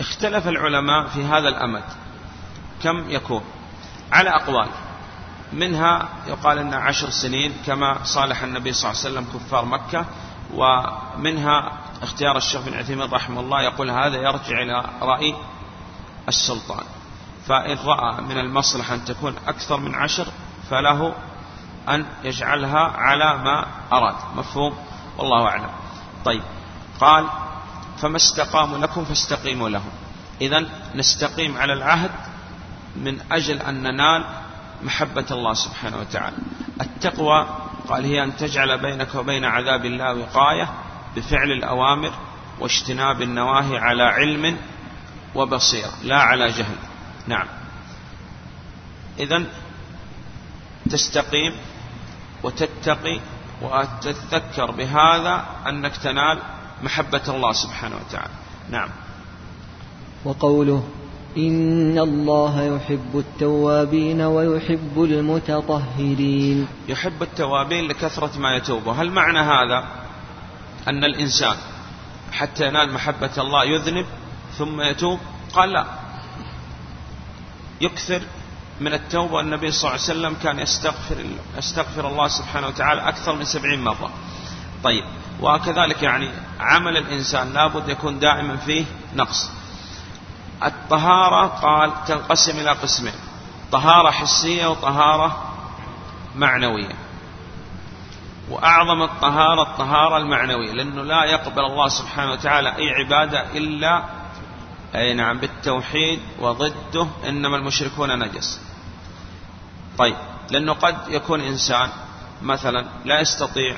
اختلف 0.00 0.48
العلماء 0.48 1.06
في 1.06 1.24
هذا 1.24 1.48
الأمد. 1.48 1.84
كم 2.82 3.10
يكون؟ 3.10 3.44
على 4.12 4.30
أقوال. 4.30 4.68
منها 5.52 6.08
يقال 6.26 6.58
أن 6.58 6.74
عشر 6.74 7.10
سنين 7.10 7.52
كما 7.66 8.04
صالح 8.04 8.42
النبي 8.42 8.72
صلى 8.72 8.90
الله 8.90 9.00
عليه 9.04 9.10
وسلم 9.10 9.38
كفار 9.38 9.64
مكة 9.64 10.06
ومنها 10.54 11.72
اختيار 12.02 12.36
الشيخ 12.36 12.60
بن 12.60 12.74
عثيمين 12.74 13.10
رحمه 13.10 13.40
الله 13.40 13.62
يقول 13.62 13.90
هذا 13.90 14.16
يرجع 14.16 14.62
إلى 14.62 14.84
رأي 15.02 15.34
السلطان. 16.28 16.84
فإن 17.48 17.78
رأى 17.84 18.22
من 18.22 18.38
المصلحة 18.38 18.94
أن 18.94 19.04
تكون 19.04 19.34
أكثر 19.46 19.76
من 19.76 19.94
عشر 19.94 20.26
فله 20.70 21.14
أن 21.88 22.06
يجعلها 22.24 22.78
على 22.78 23.38
ما 23.38 23.66
أراد. 23.92 24.14
مفهوم؟ 24.36 24.76
والله 25.18 25.48
أعلم. 25.48 25.70
طيب. 26.24 26.42
قال 27.00 27.26
فما 27.98 28.16
استقاموا 28.16 28.78
لكم 28.78 29.04
فاستقيموا 29.04 29.68
لهم. 29.68 29.90
إذا 30.40 30.66
نستقيم 30.94 31.56
على 31.58 31.72
العهد 31.72 32.10
من 32.96 33.20
أجل 33.32 33.58
أن 33.58 33.82
ننال 33.82 34.24
محبة 34.82 35.26
الله 35.30 35.54
سبحانه 35.54 35.98
وتعالى. 35.98 36.36
التقوى 36.80 37.46
قال 37.88 38.04
هي 38.04 38.24
أن 38.24 38.36
تجعل 38.36 38.82
بينك 38.82 39.14
وبين 39.14 39.44
عذاب 39.44 39.84
الله 39.84 40.14
وقاية 40.14 40.68
بفعل 41.16 41.50
الأوامر 41.52 42.12
واجتناب 42.60 43.22
النواهي 43.22 43.78
على 43.78 44.02
علم 44.02 44.56
وبصيرة 45.34 45.92
لا 46.02 46.16
على 46.16 46.48
جهل. 46.48 46.76
نعم. 47.26 47.46
إذا 49.18 49.44
تستقيم 50.90 51.52
وتتقي 52.42 53.20
وتتذكر 53.62 54.70
بهذا 54.70 55.44
أنك 55.68 55.96
تنال 55.96 56.38
محبة 56.82 57.22
الله 57.28 57.52
سبحانه 57.52 57.96
وتعالى. 57.96 58.34
نعم. 58.70 58.88
وقوله 60.24 60.84
إن 61.36 61.98
الله 61.98 62.62
يحب 62.62 63.12
التوابين 63.14 64.20
ويحب 64.20 65.02
المتطهرين. 65.04 66.66
يحب 66.88 67.22
التوابين 67.22 67.88
لكثرة 67.88 68.38
ما 68.38 68.56
يتوب 68.56 68.88
هل 68.88 69.10
معنى 69.10 69.38
هذا 69.38 69.84
أن 70.88 71.04
الإنسان 71.04 71.56
حتى 72.32 72.66
ينال 72.66 72.92
محبة 72.92 73.30
الله 73.38 73.64
يذنب 73.64 74.06
ثم 74.58 74.80
يتوب؟ 74.80 75.18
قال 75.52 75.70
لا. 75.70 76.03
يكثر 77.84 78.20
من 78.80 78.92
التوبة. 78.94 79.34
والنبي 79.34 79.70
صلى 79.70 79.78
الله 79.80 80.02
عليه 80.02 80.02
وسلم 80.02 80.36
كان 80.42 80.58
يستغفر, 80.58 81.16
يستغفر 81.58 82.08
الله 82.08 82.28
سبحانه 82.28 82.66
وتعالى 82.66 83.08
أكثر 83.08 83.34
من 83.36 83.44
سبعين 83.44 83.84
مرة. 83.84 84.10
طيب 84.84 85.04
وكذلك 85.40 86.02
يعني 86.02 86.30
عمل 86.60 86.96
الإنسان 86.96 87.52
لابد 87.52 87.88
يكون 87.88 88.18
دائما 88.18 88.56
فيه 88.56 88.84
نقص. 89.14 89.50
الطهارة 90.64 91.46
قال 91.46 92.04
تنقسم 92.06 92.58
إلى 92.58 92.70
قسمين 92.70 93.14
طهارة 93.72 94.10
حسية 94.10 94.66
وطهارة 94.66 95.54
معنوية. 96.36 96.94
وأعظم 98.50 99.02
الطهارة 99.02 99.62
الطهارة 99.62 100.16
المعنوية 100.16 100.72
لأنه 100.72 101.02
لا 101.02 101.24
يقبل 101.24 101.64
الله 101.64 101.88
سبحانه 101.88 102.32
وتعالى 102.32 102.68
أي 102.68 102.90
عبادة 102.90 103.52
إلا 103.52 104.04
أي 104.94 105.14
نعم 105.14 105.38
بالتوحيد 105.38 106.20
وضده 106.40 107.06
إنما 107.28 107.56
المشركون 107.56 108.18
نجس. 108.18 108.60
طيب 109.98 110.16
لأنه 110.50 110.72
قد 110.72 110.96
يكون 111.08 111.40
إنسان 111.40 111.88
مثلا 112.42 112.86
لا 113.04 113.20
يستطيع 113.20 113.76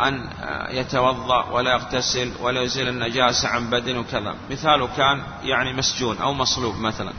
أن 0.00 0.30
يتوضأ 0.70 1.44
ولا 1.50 1.72
يغتسل 1.72 2.32
ولا 2.40 2.62
يزيل 2.62 2.88
النجاسة 2.88 3.48
عن 3.48 3.70
بدن 3.70 3.98
وكذا. 3.98 4.34
مثاله 4.50 4.88
كان 4.96 5.22
يعني 5.42 5.72
مسجون 5.72 6.18
أو 6.18 6.32
مصلوب 6.32 6.76
مثلا. 6.76 7.12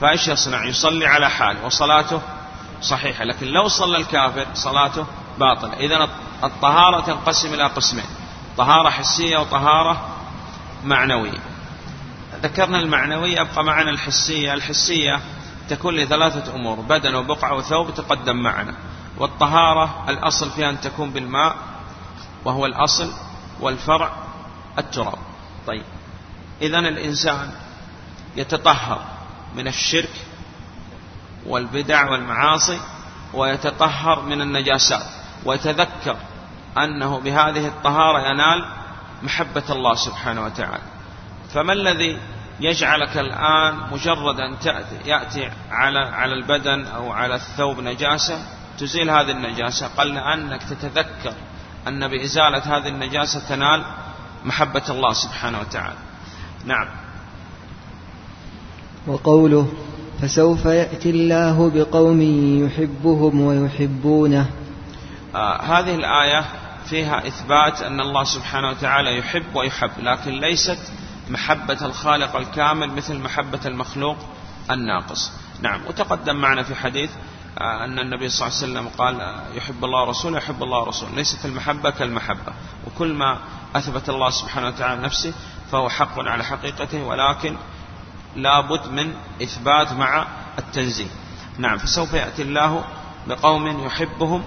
فإيش 0.00 0.28
يصنع؟ 0.28 0.64
يصلي 0.64 1.06
على 1.06 1.30
حال 1.30 1.56
وصلاته 1.64 2.22
صحيحة. 2.82 3.24
لكن 3.24 3.46
لو 3.46 3.68
صلى 3.68 3.96
الكافر 3.96 4.46
صلاته 4.54 5.06
باطلة. 5.38 5.72
إذا 5.72 6.08
الطهارة 6.44 7.00
تنقسم 7.00 7.54
إلى 7.54 7.66
قسمين 7.66 8.06
طهارة 8.56 8.90
حسية 8.90 9.38
وطهارة 9.38 10.08
معنوية. 10.84 11.53
ذكرنا 12.42 12.80
المعنوية 12.80 13.40
أبقى 13.40 13.64
معنا 13.64 13.90
الحسية. 13.90 14.54
الحسية 14.54 15.20
تكون 15.68 15.94
لثلاثة 15.94 16.54
أمور 16.54 16.80
بدن 16.80 17.14
وبقعة 17.14 17.54
وثوب 17.54 17.94
تقدم 17.94 18.36
معنا. 18.36 18.74
والطهارة 19.18 20.04
الأصل 20.08 20.50
فيها 20.50 20.70
أن 20.70 20.80
تكون 20.80 21.10
بالماء 21.10 21.56
وهو 22.44 22.66
الأصل 22.66 23.12
والفرع 23.60 24.12
التراب. 24.78 25.18
طيب. 25.66 25.84
إذا 26.62 26.78
الإنسان 26.78 27.50
يتطهر 28.36 29.04
من 29.56 29.68
الشرك 29.68 30.26
والبدع 31.46 32.10
والمعاصي 32.10 32.80
ويتطهر 33.34 34.22
من 34.22 34.40
النجاسات. 34.40 35.06
ويتذكر 35.44 36.16
أنه 36.78 37.20
بهذه 37.20 37.66
الطهارة 37.66 38.30
ينال 38.30 38.64
محبة 39.22 39.64
الله 39.70 39.94
سبحانه 39.94 40.44
وتعالى. 40.44 40.93
فما 41.54 41.72
الذي 41.72 42.18
يجعلك 42.60 43.18
الآن 43.18 43.74
مجرد 43.92 44.40
أن 44.40 44.58
تأتي 44.58 44.96
يأتي 45.06 45.50
على 45.70 45.98
على 45.98 46.34
البدن 46.34 46.86
أو 46.86 47.12
على 47.12 47.34
الثوب 47.34 47.80
نجاسة؟ 47.80 48.38
تزيل 48.78 49.10
هذه 49.10 49.30
النجاسة. 49.30 49.86
قل 49.86 50.18
أنك 50.18 50.62
تتذكر 50.62 51.32
أن 51.88 52.08
بإزالة 52.08 52.76
هذه 52.76 52.88
النجاسة 52.88 53.48
تنال 53.48 53.84
محبة 54.44 54.82
الله 54.90 55.12
سبحانه 55.12 55.60
وتعالى. 55.60 55.96
نعم. 56.64 56.88
وقوله 59.06 59.72
فسوف 60.22 60.64
يأتي 60.64 61.10
الله 61.10 61.70
بقوم 61.74 62.22
يحبهم 62.66 63.40
ويحبونه. 63.40 64.50
آه 65.34 65.62
هذه 65.62 65.94
الآية 65.94 66.44
فيها 66.86 67.26
إثبات 67.26 67.82
أن 67.82 68.00
الله 68.00 68.24
سبحانه 68.24 68.68
وتعالى 68.68 69.18
يحب 69.18 69.54
ويحب 69.54 69.90
لكن 69.98 70.30
ليست 70.30 70.78
محبة 71.28 71.86
الخالق 71.86 72.36
الكامل 72.36 72.90
مثل 72.90 73.18
محبة 73.18 73.60
المخلوق 73.66 74.16
الناقص. 74.70 75.32
نعم 75.60 75.86
وتقدم 75.86 76.36
معنا 76.36 76.62
في 76.62 76.74
حديث 76.74 77.10
آه، 77.58 77.84
أن 77.84 77.98
النبي 77.98 78.28
صلى 78.28 78.48
الله 78.48 78.58
عليه 78.58 78.72
وسلم 78.72 78.88
قال 78.98 79.20
آه، 79.20 79.48
يحب 79.54 79.84
الله 79.84 80.02
ورسوله 80.02 80.38
يحب 80.38 80.62
الله 80.62 80.78
ورسوله 80.78 81.14
ليست 81.14 81.44
المحبة 81.44 81.90
كالمحبة. 81.90 82.52
وكل 82.86 83.14
ما 83.14 83.38
أثبت 83.76 84.08
الله 84.08 84.30
سبحانه 84.30 84.66
وتعالى 84.66 85.02
نفسه 85.02 85.34
فهو 85.72 85.88
حق 85.88 86.18
على 86.18 86.44
حقيقته 86.44 87.02
ولكن 87.02 87.56
لابد 88.36 88.88
من 88.88 89.14
إثبات 89.42 89.92
مع 89.92 90.26
التنزيه. 90.58 91.08
نعم 91.58 91.78
فسوف 91.78 92.12
يأتي 92.12 92.42
الله 92.42 92.84
بقوم 93.26 93.86
يحبهم 93.86 94.44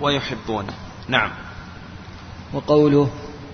ويحبونه. 0.00 0.72
نعم. 1.08 1.30
وقوله 2.52 3.10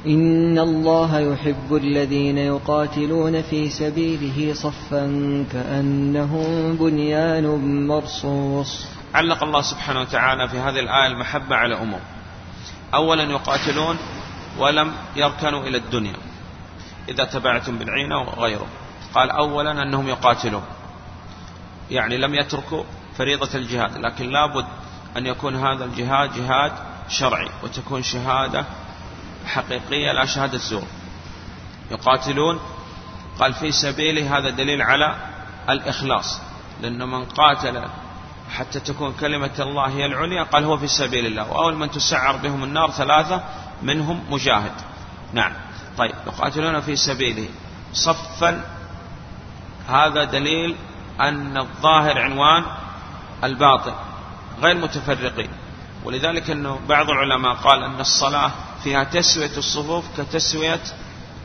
إن 0.07 0.59
الله 0.59 1.19
يحب 1.19 1.75
الذين 1.75 2.39
يقاتلون 2.39 3.43
في 3.43 3.71
سبيله 3.71 4.55
صفا 4.55 5.05
كأنهم 5.53 6.77
بنيان 6.77 7.47
مرصوص. 7.87 8.87
علق 9.15 9.43
الله 9.43 9.63
سبحانه 9.63 10.01
وتعالى 10.01 10.49
في 10.49 10.59
هذه 10.59 10.79
الآية 10.79 11.07
المحبة 11.07 11.57
على 11.57 11.83
أمور 11.83 12.01
أولا 12.95 13.23
يقاتلون 13.23 13.97
ولم 14.59 14.93
يركنوا 15.17 15.63
إلى 15.63 15.77
الدنيا 15.79 16.17
إذا 17.09 17.25
تبعتم 17.25 17.79
بالعينة 17.79 18.21
وغيره. 18.21 18.67
قال 19.15 19.31
أولا 19.31 19.83
أنهم 19.83 20.09
يقاتلون 20.09 20.63
يعني 21.91 22.17
لم 22.17 22.35
يتركوا 22.35 22.83
فريضة 23.19 23.49
الجهاد 23.55 23.97
لكن 23.99 24.31
لابد 24.31 24.67
أن 25.17 25.27
يكون 25.27 25.57
هذا 25.57 25.85
الجهاد 25.85 26.35
جهاد 26.35 26.73
شرعي 27.09 27.49
وتكون 27.63 28.03
شهادة 28.03 28.65
حقيقية 29.47 30.13
لا 30.13 30.27
شهادة 30.27 30.59
زور 30.59 30.87
يقاتلون 31.91 32.61
قال 33.41 33.55
في 33.55 33.73
سبيله 33.73 34.39
هذا 34.39 34.51
دليل 34.51 34.83
على 34.83 35.17
الإخلاص 35.69 36.41
لأن 36.83 37.09
من 37.09 37.25
قاتل 37.25 37.85
حتى 38.51 38.81
تكون 38.81 39.13
كلمة 39.13 39.51
الله 39.59 39.89
هي 39.89 40.07
العليا 40.07 40.43
قال 40.43 40.65
هو 40.65 40.77
في 40.77 40.87
سبيل 40.87 41.27
الله. 41.27 41.51
وأول 41.53 41.77
من 41.77 41.91
تسعر 41.91 42.37
بهم 42.37 42.65
النار 42.65 42.91
ثلاثة 42.91 43.45
منهم 43.83 44.25
مجاهد. 44.31 44.73
نعم. 45.33 45.53
طيب 45.99 46.15
يقاتلون 46.27 46.81
في 46.81 46.97
سبيله. 46.97 47.49
صفا 47.93 48.65
هذا 49.89 50.25
دليل 50.25 50.77
أن 51.21 51.57
الظاهر 51.57 52.19
عنوان 52.19 52.65
الباطن 53.45 53.95
غير 54.63 54.75
متفرقين. 54.75 55.51
ولذلك 56.05 56.51
أنه 56.51 56.81
بعض 56.89 57.11
العلماء 57.11 57.55
قال 57.55 57.83
أن 57.83 58.01
الصلاة 58.01 58.51
فيها 58.85 59.05
تسوية 59.05 59.57
الصفوف 59.57 60.05
كتسوية 60.19 60.81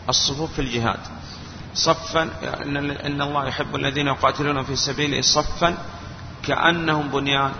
الصفوف 0.09 0.53
في 0.53 0.59
الجهاد. 0.59 0.99
صفا 1.75 2.29
إن 3.05 3.21
الله 3.21 3.47
يحب 3.47 3.75
الذين 3.75 4.07
يقاتلون 4.07 4.63
في 4.63 4.75
سبيله 4.75 5.21
صفا 5.21 5.77
كأنهم 6.43 7.09
بنيان 7.09 7.51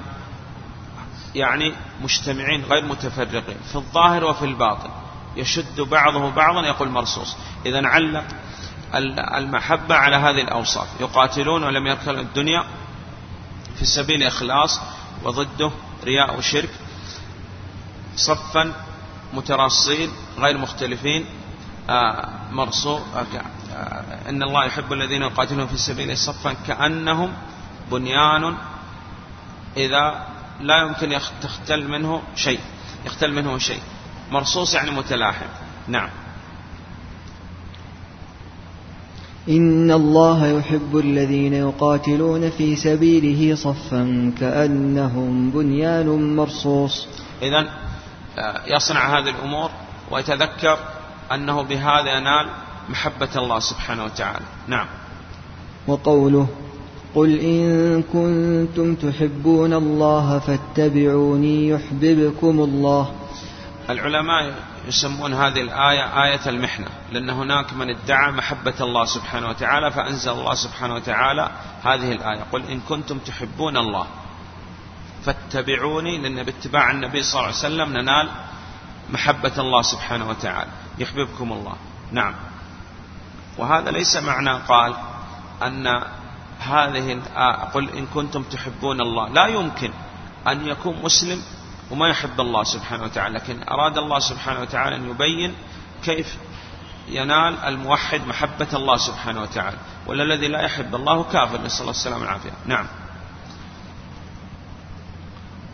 يعني 1.36 1.74
مجتمعين 2.02 2.64
غير 2.64 2.86
متفرقين 2.86 3.58
في 3.72 3.76
الظاهر 3.76 4.24
وفي 4.24 4.46
الباطن. 4.46 4.90
يشد 5.36 5.82
بعضه 5.82 6.30
بعضا 6.30 6.68
يقول 6.68 6.90
مرصوص. 6.90 7.38
إذا 7.66 7.88
علق 7.88 8.24
المحبة 9.38 9.96
على 9.96 10.16
هذه 10.16 10.42
الأوصاف. 10.42 10.88
يقاتلون 11.00 11.64
ولم 11.64 11.88
يركنوا 11.88 12.22
الدنيا 12.22 12.64
في 13.80 13.86
سبيل 13.86 14.24
إخلاص 14.24 14.82
وضده 15.24 15.72
رياء 16.04 16.38
وشرك. 16.38 16.70
صفا 18.16 18.74
متراصين 19.34 20.10
غير 20.40 20.58
مختلفين. 20.58 21.26
آه، 21.90 22.30
مرصو 22.52 22.98
آه، 22.98 23.26
آه، 23.74 24.30
إن 24.30 24.44
الله 24.44 24.66
يحب 24.66 24.94
الذين 24.94 25.22
يقاتلون 25.22 25.68
في 25.68 25.78
سبيله 25.78 26.16
صفا 26.16 26.54
كأنهم 26.54 27.32
بنيان 27.92 28.56
إذا 29.78 30.28
لا 30.62 30.78
يمكن 30.82 31.20
تختل 31.42 31.88
منه 31.88 32.22
شيء 32.36 32.60
يختل 33.06 33.34
منه 33.34 33.58
شيء. 33.58 33.82
مرصوص 34.32 34.74
يعني 34.74 34.92
متلاحم 34.92 35.46
نعم. 35.88 36.10
إن 39.50 39.92
الله 39.92 40.48
يحب 40.48 40.98
الذين 40.98 41.54
يقاتلون 41.54 42.50
في 42.50 42.76
سبيله 42.76 43.56
صفا 43.56 44.34
كأنهم 44.40 45.52
بنيان 45.52 46.36
مرصوص. 46.36 47.08
إذا 47.42 47.89
يصنع 48.68 49.20
هذه 49.20 49.30
الأمور 49.30 49.72
ويتذكر 50.12 50.78
أنه 51.32 51.62
بهذا 51.62 52.18
ينال 52.18 52.50
محبة 52.90 53.30
الله 53.36 53.60
سبحانه 53.60 54.04
وتعالى. 54.04 54.46
نعم. 54.68 54.88
وقوله 55.88 56.48
قل 57.16 57.40
إن 57.40 58.04
كنتم 58.04 58.96
تحبون 58.96 59.74
الله 59.74 60.40
فاتبعوني 60.40 61.70
يحببكم 61.70 62.60
الله. 62.60 63.16
العلماء 63.90 64.54
يسمون 64.88 65.34
هذه 65.34 65.62
الآية 65.62 66.24
آية 66.24 66.50
المحنة 66.50 66.88
لأن 67.12 67.30
هناك 67.30 67.74
من 67.74 67.90
ادعى 67.90 68.32
محبة 68.32 68.74
الله 68.82 69.06
سبحانه 69.06 69.50
وتعالى 69.50 69.92
فأنزل 69.92 70.32
الله 70.32 70.54
سبحانه 70.54 70.96
وتعالى 70.96 71.50
هذه 71.84 72.12
الآية. 72.12 72.44
قل 72.52 72.64
إن 72.66 72.80
كنتم 72.80 73.18
تحبون 73.18 73.78
الله. 73.78 74.08
فاتبعوني 75.26 76.18
لأن 76.18 76.44
باتباع 76.44 76.92
النبي 76.92 77.24
صلى 77.24 77.34
الله 77.34 77.46
عليه 77.46 77.58
وسلم 77.58 77.94
ننال 77.98 78.30
محبة 79.10 79.52
الله 79.58 79.82
سبحانه 79.82 80.30
وتعالى. 80.30 80.72
يحببكم 80.98 81.54
الله. 81.54 81.76
نعم. 82.12 82.34
وهذا 83.58 83.92
ليس 83.92 84.18
معنى 84.18 84.54
قال 84.54 84.94
أن 85.64 85.88
هذه 86.60 87.22
قل 87.74 87.90
إن 87.90 88.06
كنتم 88.06 88.44
تحبون 88.44 89.02
الله. 89.02 89.30
لا 89.30 89.48
يمكن 89.48 89.92
أن 90.48 90.68
يكون 90.68 91.04
مسلم 91.04 91.42
وما 91.92 92.08
يحب 92.08 92.42
الله 92.42 92.64
سبحانه 92.64 93.04
وتعالى 93.04 93.36
لكن 93.36 93.64
أراد 93.70 93.98
الله 93.98 94.20
سبحانه 94.20 94.62
وتعالى 94.62 94.96
أن 94.96 95.10
يبين 95.10 95.54
كيف 96.04 96.38
ينال 97.08 97.58
الموحد 97.60 98.28
محبة 98.28 98.68
الله 98.74 98.98
سبحانه 98.98 99.42
وتعالى. 99.42 99.78
ولا 100.08 100.24
الذي 100.24 100.48
لا 100.48 100.62
يحب 100.62 100.96
الله 100.96 101.24
كافر 101.24 101.62
نسأل 101.62 101.82
الله 101.82 101.92
السلامة 101.92 102.22
والعافية. 102.22 102.52
نعم. 102.66 102.86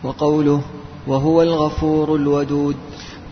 وقوله 0.02 0.62
وهو 1.06 1.42
الغفور 1.42 2.16
الودود. 2.16 2.76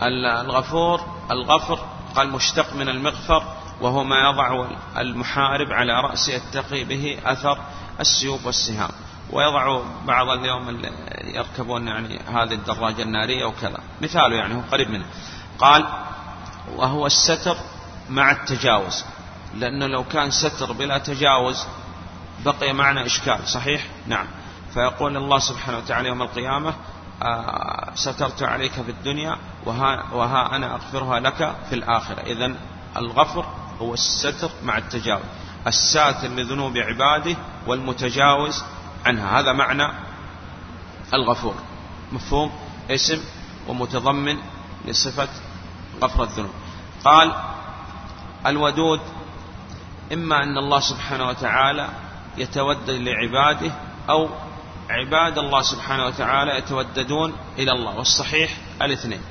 الغفور 0.03 1.01
الغفر 1.31 1.79
قال 2.15 2.31
مشتق 2.31 2.75
من 2.75 2.89
المغفر 2.89 3.43
وهو 3.81 4.03
ما 4.03 4.29
يضع 4.29 4.67
المحارب 4.97 5.71
على 5.71 6.01
رأسه 6.01 6.33
يتقي 6.33 6.83
به 6.83 7.17
أثر 7.25 7.57
السيوف 7.99 8.45
والسهام. 8.45 8.89
ويضع 9.31 9.81
بعض 10.07 10.29
اليوم 10.29 10.69
اللي 10.69 10.91
يركبون 11.23 11.87
يعني 11.87 12.19
هذه 12.19 12.53
الدراجة 12.53 13.01
النارية 13.01 13.45
وكذا. 13.45 13.77
مثاله 14.01 14.35
يعني 14.35 14.55
هو 14.55 14.61
قريب 14.71 14.89
منه. 14.89 15.05
قال 15.59 15.85
وهو 16.75 17.05
الستر 17.05 17.57
مع 18.09 18.31
التجاوز. 18.31 19.03
لأنه 19.55 19.87
لو 19.87 20.03
كان 20.03 20.31
ستر 20.31 20.71
بلا 20.71 20.97
تجاوز 20.97 21.65
بقي 22.45 22.73
معنا 22.73 23.05
إشكال 23.05 23.47
صحيح؟ 23.47 23.87
نعم. 24.07 24.27
فيقول 24.75 25.17
الله 25.17 25.39
سبحانه 25.39 25.77
وتعالى 25.77 26.07
يوم 26.07 26.21
القيامة 26.21 26.73
آه، 27.23 27.91
سترت 27.95 28.43
عليك 28.43 28.71
في 28.71 28.91
الدنيا 28.91 29.37
وها, 29.65 30.13
وها 30.13 30.55
أنا 30.55 30.75
أغفرها 30.75 31.19
لك 31.19 31.55
في 31.69 31.75
الآخرة. 31.75 32.21
إذا 32.21 32.55
الغفر 32.97 33.45
هو 33.81 33.93
الستر 33.93 34.49
مع 34.63 34.77
التجاوز 34.77 35.23
الساتر 35.67 36.27
لذنوب 36.27 36.77
عباده 36.77 37.35
والمتجاوز 37.67 38.63
عنها. 39.05 39.39
هذا 39.39 39.53
معنى 39.53 39.87
الغفور. 41.13 41.55
مفهوم؟ 42.11 42.51
اسم 42.91 43.23
ومتضمن 43.67 44.37
لصفة 44.85 45.29
غفر 46.03 46.23
الذنوب. 46.23 46.53
قال 47.05 47.33
الودود 48.45 48.99
إما 50.13 50.43
أن 50.43 50.57
الله 50.57 50.79
سبحانه 50.79 51.27
وتعالى 51.27 51.89
يتودد 52.37 52.89
لعباده 52.89 53.71
أو 54.09 54.29
عباد 54.89 55.37
الله 55.37 55.61
سبحانه 55.61 56.05
وتعالى 56.05 56.57
يتوددون 56.57 57.33
إلى 57.57 57.71
الله 57.71 57.95
والصحيح 57.95 58.57
الاثنين. 58.81 59.21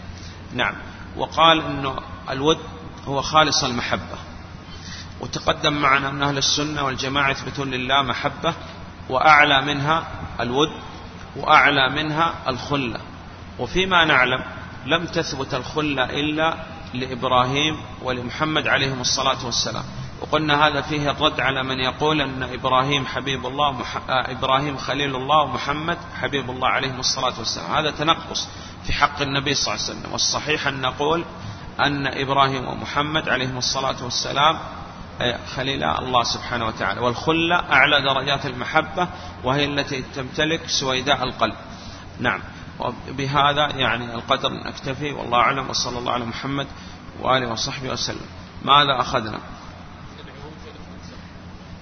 نعم. 0.54 0.74
وقال 1.16 1.64
أنه 1.64 1.96
الود 2.30 2.58
هو 3.06 3.22
خالص 3.22 3.64
المحبة. 3.64 4.18
وتقدم 5.20 5.72
معنا 5.72 6.08
أن 6.08 6.22
أهل 6.22 6.38
السنة 6.38 6.84
والجماعة 6.84 7.30
يثبتون 7.30 7.70
لله 7.70 8.02
محبة 8.02 8.54
وأعلى 9.10 9.62
منها 9.62 10.06
الود 10.40 10.72
وأعلى 11.36 11.90
منها 11.90 12.34
الخلة. 12.48 13.00
وفيما 13.58 14.04
نعلم 14.04 14.42
لم 14.86 15.06
تثبت 15.06 15.54
الخلة 15.54 16.04
إلا 16.04 16.56
لإبراهيم 16.94 17.76
ولمحمد 18.02 18.68
عليهم 18.68 19.00
الصلاة 19.00 19.46
والسلام. 19.46 19.84
وقلنا 20.24 20.66
هذا 20.66 20.80
فيه 20.80 21.10
الرد 21.10 21.40
على 21.40 21.62
من 21.62 21.80
يقول 21.80 22.20
أن 22.20 22.42
إبراهيم 22.42 23.06
حبيب 23.06 23.46
الله 23.46 23.68
ومح... 23.68 23.96
آه، 23.96 24.30
إبراهيم 24.32 24.76
خليل 24.76 25.16
الله 25.16 25.42
ومحمد 25.42 25.98
حبيب 26.20 26.50
الله 26.50 26.68
عليهم 26.68 27.00
الصلاة 27.00 27.38
والسلام. 27.38 27.72
هذا 27.72 27.90
تنقص 27.90 28.48
في 28.86 28.92
حق 28.92 29.22
النبي 29.22 29.54
صلى 29.54 29.74
الله 29.74 29.84
عليه 29.84 29.98
وسلم. 29.98 30.12
والصحيح 30.12 30.66
أن 30.66 30.80
نقول 30.80 31.24
أن 31.80 32.06
إبراهيم 32.06 32.68
ومحمد 32.68 33.28
عليهم 33.28 33.58
الصلاة 33.58 34.04
والسلام 34.04 34.58
خليل 35.56 35.84
الله 35.84 36.22
سبحانه 36.22 36.66
وتعالى. 36.66 37.00
والخلة 37.00 37.56
أعلى 37.56 38.02
درجات 38.02 38.46
المحبة 38.46 39.08
وهي 39.44 39.64
التي 39.64 40.04
تمتلك 40.14 40.68
سويداء 40.68 41.22
القلب. 41.24 41.56
نعم. 42.20 42.40
وبهذا 42.80 43.68
يعني 43.76 44.14
القدر 44.14 44.50
نكتفي 44.52 45.12
والله 45.12 45.38
أعلم 45.38 45.70
وصلى 45.70 45.98
الله 45.98 46.12
على 46.12 46.24
محمد 46.24 46.66
وآله 47.20 47.52
وصحبه 47.52 47.90
وسلم. 47.90 48.26
ماذا 48.62 49.00
أخذنا؟ 49.00 49.38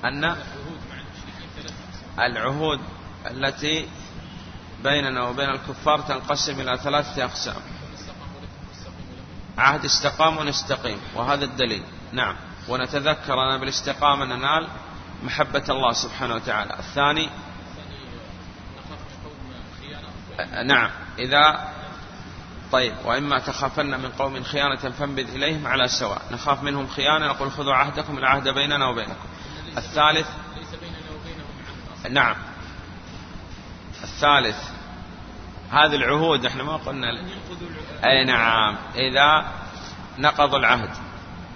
أن 0.04 0.36
العهود 2.18 2.80
التي 3.30 3.88
بيننا 4.84 5.28
وبين 5.28 5.50
الكفار 5.50 6.00
تنقسم 6.00 6.60
إلى 6.60 6.78
ثلاثة 6.78 7.24
أقسام. 7.24 7.62
عهد 9.58 9.84
استقام 9.84 10.38
ونستقيم 10.38 11.00
وهذا 11.14 11.44
الدليل. 11.44 11.82
نعم. 12.12 12.36
ونتذكر 12.68 13.34
أن 13.34 13.60
بالاستقامة 13.60 14.24
ننال 14.24 14.68
محبة 15.22 15.64
الله 15.68 15.92
سبحانه 15.92 16.34
وتعالى. 16.34 16.78
الثاني 16.78 17.30
نعم. 20.64 20.90
إذا 21.18 21.72
طيب. 22.72 22.94
وإما 23.04 23.38
تخافن 23.38 24.00
من 24.00 24.10
قوم 24.18 24.42
خيانة 24.42 24.76
فانبذ 24.76 25.34
إليهم 25.34 25.66
على 25.66 25.88
سواء. 25.88 26.22
نخاف 26.32 26.62
منهم 26.62 26.86
خيانة 26.86 27.26
نقول 27.26 27.50
خذوا 27.52 27.74
عهدكم 27.74 28.18
العهد 28.18 28.48
بيننا 28.48 28.88
وبينكم. 28.88 29.31
الثالث. 29.78 30.28
نعم. 32.10 32.36
الثالث. 34.02 34.56
هذه 35.70 35.94
العهود 35.94 36.46
إحنا 36.46 36.62
ما 36.62 36.76
قلنا 36.76 37.06
أي 38.04 38.24
نعم. 38.24 38.76
إذا 38.94 39.52
نقضوا 40.18 40.58
العهد. 40.58 40.90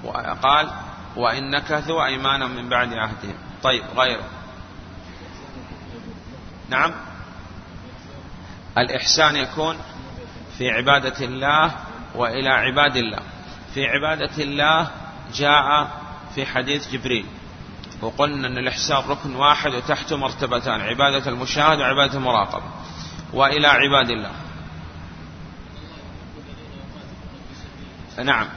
وقال 0.05 0.71
وان 1.17 1.51
نكثوا 1.51 2.05
ايمانا 2.05 2.47
من 2.47 2.69
بعد 2.69 2.93
عهدهم. 2.93 3.37
طيب 3.63 3.85
غيره. 3.97 4.25
نعم. 6.69 6.93
الإحسان 8.79 9.37
يكون 9.37 9.79
في 10.59 10.71
عبادة 10.71 11.25
الله 11.25 11.75
وإلى 12.15 12.49
عباد 12.49 12.97
الله. 12.97 13.21
في 13.75 13.87
عبادة 13.87 14.43
الله 14.43 14.91
جاء 15.35 15.89
في 16.35 16.47
حديث 16.47 16.91
جبريل. 16.91 17.27
وقلنا 18.03 18.49
أن 18.49 18.59
الإحسان 18.59 19.03
ركن 19.09 19.35
واحد 19.35 19.75
وتحته 19.75 20.17
مرتبتان 20.17 20.81
عبادة 20.81 21.31
المشاهد 21.31 21.79
وعبادة 21.79 22.19
المراقبة 22.19 22.71
وإلى 23.33 23.67
عباد 23.67 24.11
الله. 24.11 24.33
نعم. 28.25 28.49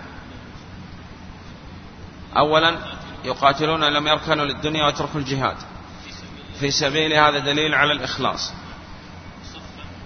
أولا 2.37 2.77
يقاتلون 3.25 3.83
لم 3.83 4.07
يركنوا 4.07 4.45
للدنيا 4.45 4.87
وتركوا 4.87 5.19
الجهاد. 5.19 5.57
في 6.59 6.71
سبيل 6.71 7.13
هذا 7.13 7.39
دليل 7.39 7.73
على 7.75 7.93
الإخلاص. 7.93 8.53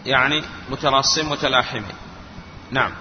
يعني 0.06 0.44
متراصين 0.70 1.26
متلاحمين. 1.26 1.96
نعم. 2.72 2.92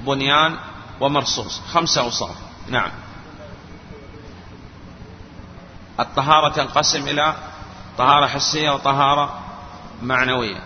بنيان 0.00 0.56
ومرصوص. 1.00 1.60
خمسة 1.60 2.00
أوصاف. 2.00 2.36
نعم. 2.68 2.90
الطهارة 6.00 6.48
تنقسم 6.48 7.08
إلى 7.08 7.34
طهارة 7.98 8.26
حسية 8.26 8.70
وطهارة 8.70 9.40
معنوية. 10.02 10.60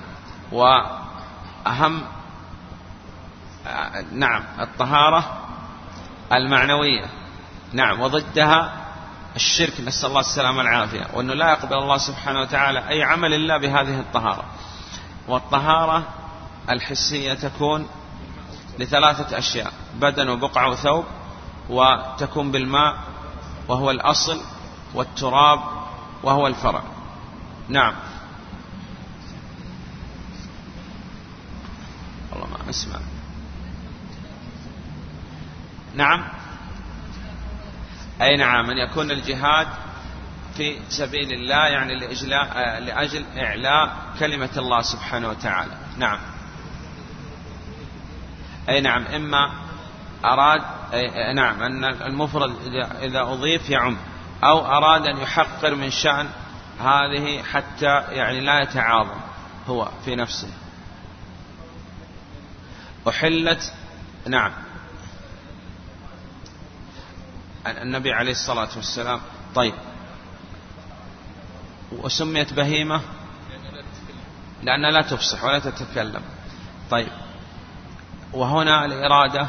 وأهم 0.53 2.03
نعم 4.13 4.45
الطهارة 4.61 5.39
المعنوية. 6.33 7.07
نعم 7.73 8.01
وضدها 8.01 8.73
الشرك 9.37 9.81
نسأل 9.81 10.09
الله 10.09 10.21
السلامة 10.21 10.59
والعافية 10.59 11.07
وأنه 11.15 11.35
لا 11.35 11.51
يقبل 11.51 11.77
الله 11.77 11.97
سبحانه 11.97 12.41
وتعالى 12.41 12.89
أي 12.89 13.03
عمل 13.03 13.35
إلا 13.35 13.57
بهذه 13.57 14.01
الطهارة. 14.01 14.45
والطهارة 15.29 16.05
الحسية 16.71 17.35
تكون 17.35 17.89
لثلاثة 18.79 19.39
أشياء 19.39 19.73
بدن 19.95 20.29
وبقعة 20.29 20.69
وثوب 20.69 21.05
وتكون 21.71 22.51
بالماء 22.51 22.97
وهو 23.69 23.91
الأصل 23.91 24.41
والتراب 24.95 25.61
وهو 26.23 26.47
الفرع. 26.47 26.83
نعم. 27.69 27.95
والله 32.33 32.47
ما 32.47 32.71
أسمع. 32.71 32.99
نعم. 35.95 36.25
أي 38.23 38.37
نعم. 38.37 38.71
أن 38.71 38.79
يكون 38.79 39.11
الجهاد 39.11 39.67
في 40.57 40.79
سبيل 40.89 41.33
الله 41.33 41.67
يعني 41.67 41.95
لإجلاء 41.95 42.79
لأجل 42.79 43.25
إعلاء 43.37 43.97
كلمة 44.19 44.51
الله 44.57 44.83
سبحانه 44.83 45.29
وتعالى. 45.29 45.77
نعم. 45.99 46.19
أي 48.69 48.81
نعم. 48.81 49.05
إما 49.05 49.53
أراد 50.25 50.63
أي 50.93 51.35
نعم. 51.35 51.63
أن 51.63 51.85
المفرد 51.85 52.57
إذا 53.03 53.23
أضيف 53.23 53.71
يعم. 53.71 53.97
أو 54.45 54.67
أراد 54.67 55.07
أن 55.07 55.17
يحقر 55.17 55.75
من 55.75 55.91
شأن 55.91 56.29
هذه 56.81 57.43
حتى 57.43 58.01
يعني 58.09 58.41
لا 58.41 58.61
يتعاظم 58.61 59.21
هو 59.69 59.89
في 60.05 60.17
نفسه. 60.17 60.49
أحلت 63.09 63.73
نعم. 64.27 64.53
النبي 67.67 68.13
عليه 68.13 68.33
الصلاة 68.33 68.69
والسلام 68.77 69.21
طيب. 69.55 69.75
وسميت 71.93 72.53
بهيمة؟ 72.53 73.01
لأنها 74.63 74.91
لا 74.91 75.03
تفصح 75.03 75.45
ولا 75.45 75.59
تتكلم. 75.59 76.23
طيب. 76.91 77.13
وهنا 78.33 78.85
الإرادة 78.85 79.49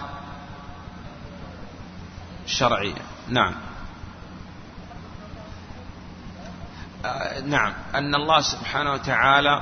الشرعية 2.46 3.02
نعم 3.30 3.54
آه 3.54 3.74
نعم. 7.46 7.74
أن 7.96 8.16
الله 8.16 8.42
سبحانه 8.42 8.92
وتعالى 8.94 9.62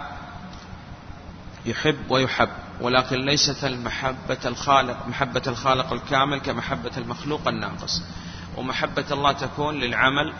يحب 1.65 2.11
ويحب 2.11 2.49
ولكن 2.81 3.25
ليست 3.25 3.63
المحبة 3.63 4.37
الخالق 4.45 5.07
محبة 5.07 5.41
الخالق 5.47 5.93
الكامل 5.93 6.39
كمحبة 6.39 6.91
المخلوق 6.97 7.47
الناقص. 7.47 8.01
ومحبة 8.57 9.05
الله 9.11 9.31
تكون 9.31 9.75
للعمل 9.75 10.33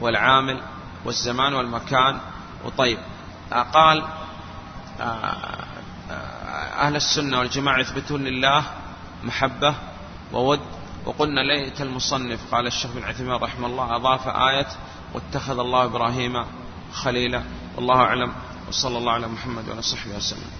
والعامل 0.00 0.60
والزمان 1.04 1.54
والمكان. 1.54 2.20
وطيب. 2.64 2.98
قال 3.72 4.04
أهل 6.80 6.96
السنة 6.96 7.38
والجماعة 7.38 7.78
يثبتون 7.78 8.24
لله 8.24 8.64
محبة 9.22 9.74
وود. 10.32 10.60
وقلنا 11.04 11.40
ليت 11.40 11.80
المصنف 11.80 12.54
قال 12.54 12.66
الشيخ 12.66 12.90
بن 12.92 13.04
عثيمين 13.04 13.32
رحمه 13.32 13.66
الله 13.66 13.96
أضاف 13.96 14.28
آية 14.28 14.66
واتخذ 15.14 15.58
الله 15.58 15.84
إبراهيم 15.84 16.44
خليلا. 16.92 17.42
والله 17.76 17.94
أعلم. 17.94 18.32
وصلى 18.68 18.98
الله 18.98 19.12
على 19.12 19.28
محمد 19.28 19.68
وعلى 19.68 19.82
صحبه 19.82 20.16
وسلم. 20.16 20.50